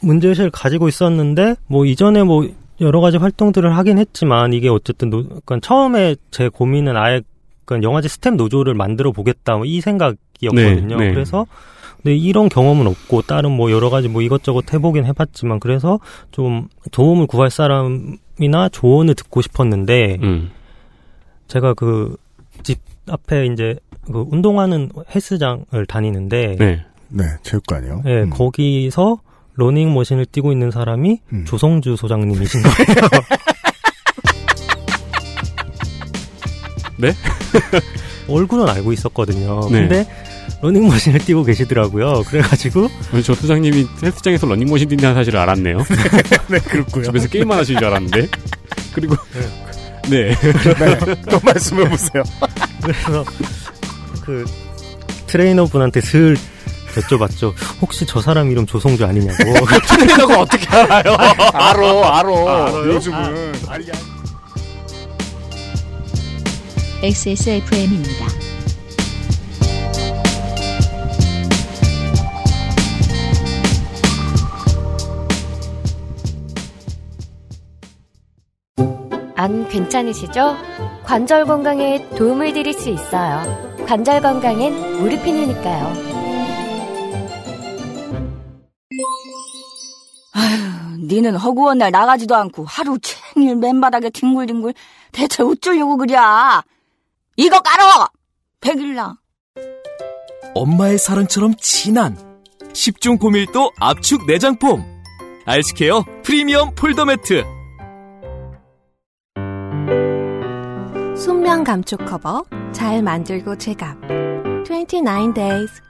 [0.00, 2.48] 문제의식을 가지고 있었는데 뭐 이전에 뭐
[2.80, 7.22] 여러 가지 활동들을 하긴 했지만 이게 어쨌든 노, 그러니까 처음에 제 고민은 아예
[7.64, 10.96] 그러니까 영화제 스텝 노조를 만들어 보겠다 뭐 이 생각이었거든요.
[10.96, 11.14] 네, 네.
[11.14, 11.46] 그래서
[11.96, 15.98] 근데 이런 경험은 없고 다른 뭐 여러 가지 뭐 이것저것 해보긴 해봤지만 그래서
[16.30, 20.50] 좀 도움을 구할 사람이나 조언을 듣고 싶었는데 음.
[21.48, 22.16] 제가 그
[22.62, 23.76] 집 앞에 이제
[24.06, 26.84] 그 운동하는 헬스장을 다니는데 네.
[27.08, 28.02] 네, 체육관이요.
[28.06, 28.30] 예, 음.
[28.30, 29.18] 거기서
[29.56, 31.44] 러닝 머신을 뛰고 있는 사람이 음.
[31.46, 33.10] 조성주 소장님이신 거예요.
[36.98, 37.12] 네?
[38.28, 39.68] 얼굴은 알고 있었거든요.
[39.70, 39.80] 네.
[39.80, 40.06] 근데
[40.62, 42.22] 러닝머신을 뛰고 계시더라고요.
[42.26, 42.88] 그래가지고
[43.24, 45.78] 저 소장님이 헬스장에서 런닝머신 뛴다는 사실을 알았네요.
[46.48, 47.04] 네, 그렇고요.
[47.04, 48.28] 집에서 게임만 하시는 줄 알았는데.
[48.94, 49.16] 그리고
[50.08, 50.30] 네.
[50.34, 50.36] 네,
[51.28, 52.22] 또 말씀해 보세요.
[52.82, 53.24] 그래서
[54.24, 54.44] 그
[55.26, 56.36] 트레이너 분한테 슬
[57.00, 57.54] 여쭤봤죠.
[57.80, 59.36] 혹시 저 사람 이름 조성주 아니냐고.
[59.88, 61.16] 트레이너가 어떻게 알아요?
[61.52, 62.86] 알어, 알어.
[62.94, 63.54] 요즘은.
[63.68, 64.16] 알리, 알리.
[67.02, 68.26] XSFM입니다.
[79.36, 80.56] 안 괜찮으시죠?
[81.04, 83.76] 관절 건강에 도움을 드릴 수 있어요.
[83.86, 86.15] 관절 건강엔 무르핀이니까요.
[90.36, 94.74] 아휴, 니는 허구한 날 나가지도 않고 하루 종일 맨바닥에 뒹굴뒹굴
[95.12, 96.14] 대체 어쩌려고 그래?
[97.36, 98.08] 이거 깔어!
[98.60, 99.16] 백일랑.
[100.54, 102.16] 엄마의 사랑처럼 진한
[102.72, 104.84] 10중 고밀도 압축 내장폼
[105.46, 107.44] 알스케어 프리미엄 폴더 매트
[111.16, 113.96] 순면 감촉 커버 잘 만들고 제갑
[114.64, 115.82] 29 days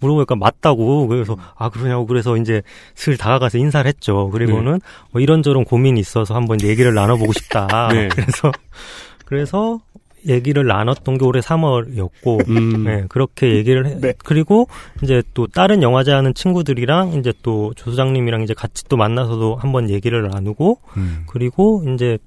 [0.00, 2.62] 물어보니까 맞다고 그래서 아 그러냐고 그래서 이제
[2.94, 4.30] 슬 다가가서 인사를 했죠.
[4.30, 4.80] 그리고는
[5.12, 7.88] 뭐 이런저런 고민이 있어서 한번 얘기를 나눠보고 싶다.
[7.92, 8.08] 네.
[8.14, 8.52] 그래서
[9.24, 9.80] 그래서
[10.26, 12.84] 얘기를 나눴던 게 올해 3월이었고, 음.
[12.84, 13.98] 네, 그렇게 얘기를 해.
[14.00, 14.12] 네.
[14.18, 14.68] 그리고
[15.02, 20.28] 이제 또 다른 영화제 하는 친구들이랑 이제 또 조소장님이랑 이제 같이 또 만나서도 한번 얘기를
[20.28, 21.24] 나누고, 음.
[21.26, 22.18] 그리고 이제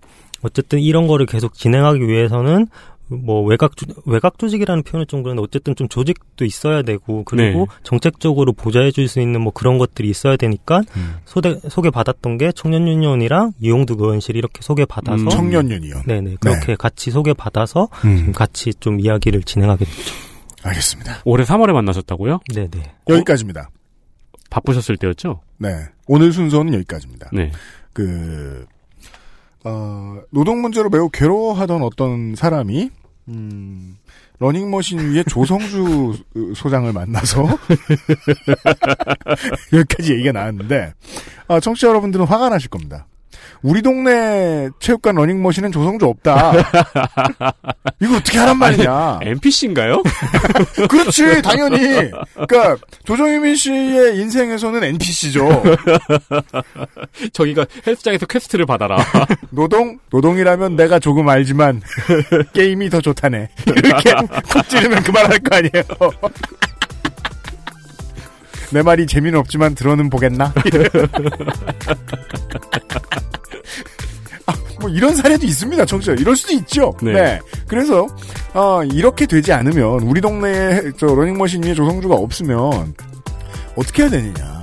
[0.41, 2.67] 어쨌든 이런 거를 계속 진행하기 위해서는
[3.07, 7.65] 뭐 외곽 조, 외곽 조직이라는 표현을 좀 그런데 어쨌든 좀 조직도 있어야 되고 그리고 네.
[7.83, 11.15] 정책적으로 보좌해 줄 수 있는 뭐 그런 것들이 있어야 되니까 음.
[11.25, 15.29] 소개 소개 받았던 게 청년 유니온이랑 이용득 의원실 이렇게 소개 받아서 음.
[15.29, 16.03] 청년 유니언.
[16.07, 18.31] 네네 그렇게 같이 소개 받아서 음.
[18.31, 20.15] 같이 좀 이야기를 진행하게 됐죠.
[20.63, 21.21] 알겠습니다.
[21.25, 22.39] 올해 3월에 만나셨다고요?
[22.53, 22.69] 네네.
[23.09, 23.69] 여기까지입니다.
[24.49, 25.41] 바쁘셨을 때였죠?
[25.57, 25.69] 네.
[26.07, 27.29] 오늘 순서는 여기까지입니다.
[27.33, 27.51] 네.
[27.91, 28.65] 그,
[29.63, 32.89] 어, 노동 문제로 매우 괴로워하던 어떤 사람이,
[33.29, 33.97] 음,
[34.39, 36.17] 러닝머신 위에 조성주
[36.55, 37.43] 소장을 만나서,
[39.71, 40.93] 여기까지 얘기가 나왔는데,
[41.47, 43.07] 아, 청취자 여러분들은 화가 나실 겁니다.
[43.61, 46.53] 우리 동네 체육관 러닝머신은 조성주 없다.
[48.01, 49.19] 이거 어떻게 하란 말이냐.
[49.21, 50.03] NPC인가요?
[50.89, 52.11] 그렇지, 당연히.
[52.33, 55.63] 그러니까 조정의민 씨의 인생에서는 NPC죠.
[57.33, 58.97] 저기가 헬스장에서 퀘스트를 받아라.
[59.49, 59.97] 노동?
[60.11, 61.81] 노동이라면 내가 조금 알지만
[62.53, 63.49] 게임이 더 좋다네.
[63.67, 64.13] 이렇게
[64.51, 65.83] 콕 찌르면 그만할 거 아니에요.
[68.73, 70.51] 내 말이 재미는 없지만 들어는 보겠나?
[74.45, 76.13] 아, 뭐 이런 사례도 있습니다, 청취자.
[76.13, 76.93] 이럴 수도 있죠.
[77.01, 77.13] 네.
[77.13, 77.39] 네.
[77.67, 78.07] 그래서
[78.53, 82.93] 어, 이렇게 되지 않으면 우리 동네에 저 러닝머신 위에 조성주가 없으면
[83.75, 84.61] 어떻게 해야 되느냐.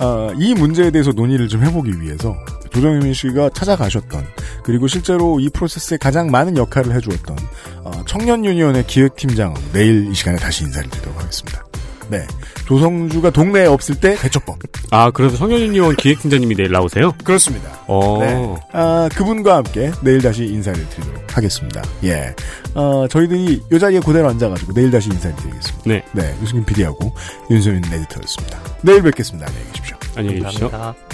[0.00, 2.34] 어, 이 문제에 대해서 논의를 좀 해보기 위해서
[2.70, 4.24] 조정유민 씨가 찾아가셨던
[4.64, 7.36] 그리고 실제로 이 프로세스에 가장 많은 역할을 해주었던
[7.84, 11.69] 어, 청년 유니온의 기획팀장 내일 이 시간에 다시 인사를 드리도록 하겠습니다.
[12.10, 12.26] 네,
[12.66, 14.58] 조성주가 동네에 없을 때 대처법
[14.90, 17.12] 아, 그래서 청년유니온 기획팀장님이 내일 나오세요?
[17.24, 17.70] 그렇습니다.
[17.86, 18.18] 어.
[18.20, 21.82] 네, 아, 그분과 함께 내일 다시 인사를 드리도록 하겠습니다.
[22.04, 22.34] 예,
[22.74, 25.82] 어, 저희들이 이 자리에 그대로 앉아가지고 내일 다시 인사를 드리겠습니다.
[25.86, 26.02] 네.
[26.12, 27.12] 네, 유승균 PD하고
[27.50, 28.60] 윤소민 에디터였습니다.
[28.82, 29.46] 내일 뵙겠습니다.
[29.46, 29.96] 안녕히 계십시오.
[30.16, 30.70] 안녕히 계십시오.
[30.70, 31.10] 감사합니다.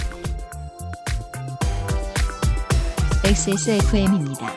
[3.23, 4.53] XSFM입니다.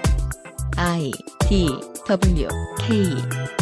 [0.76, 1.10] I
[1.48, 1.68] D
[2.06, 3.59] W K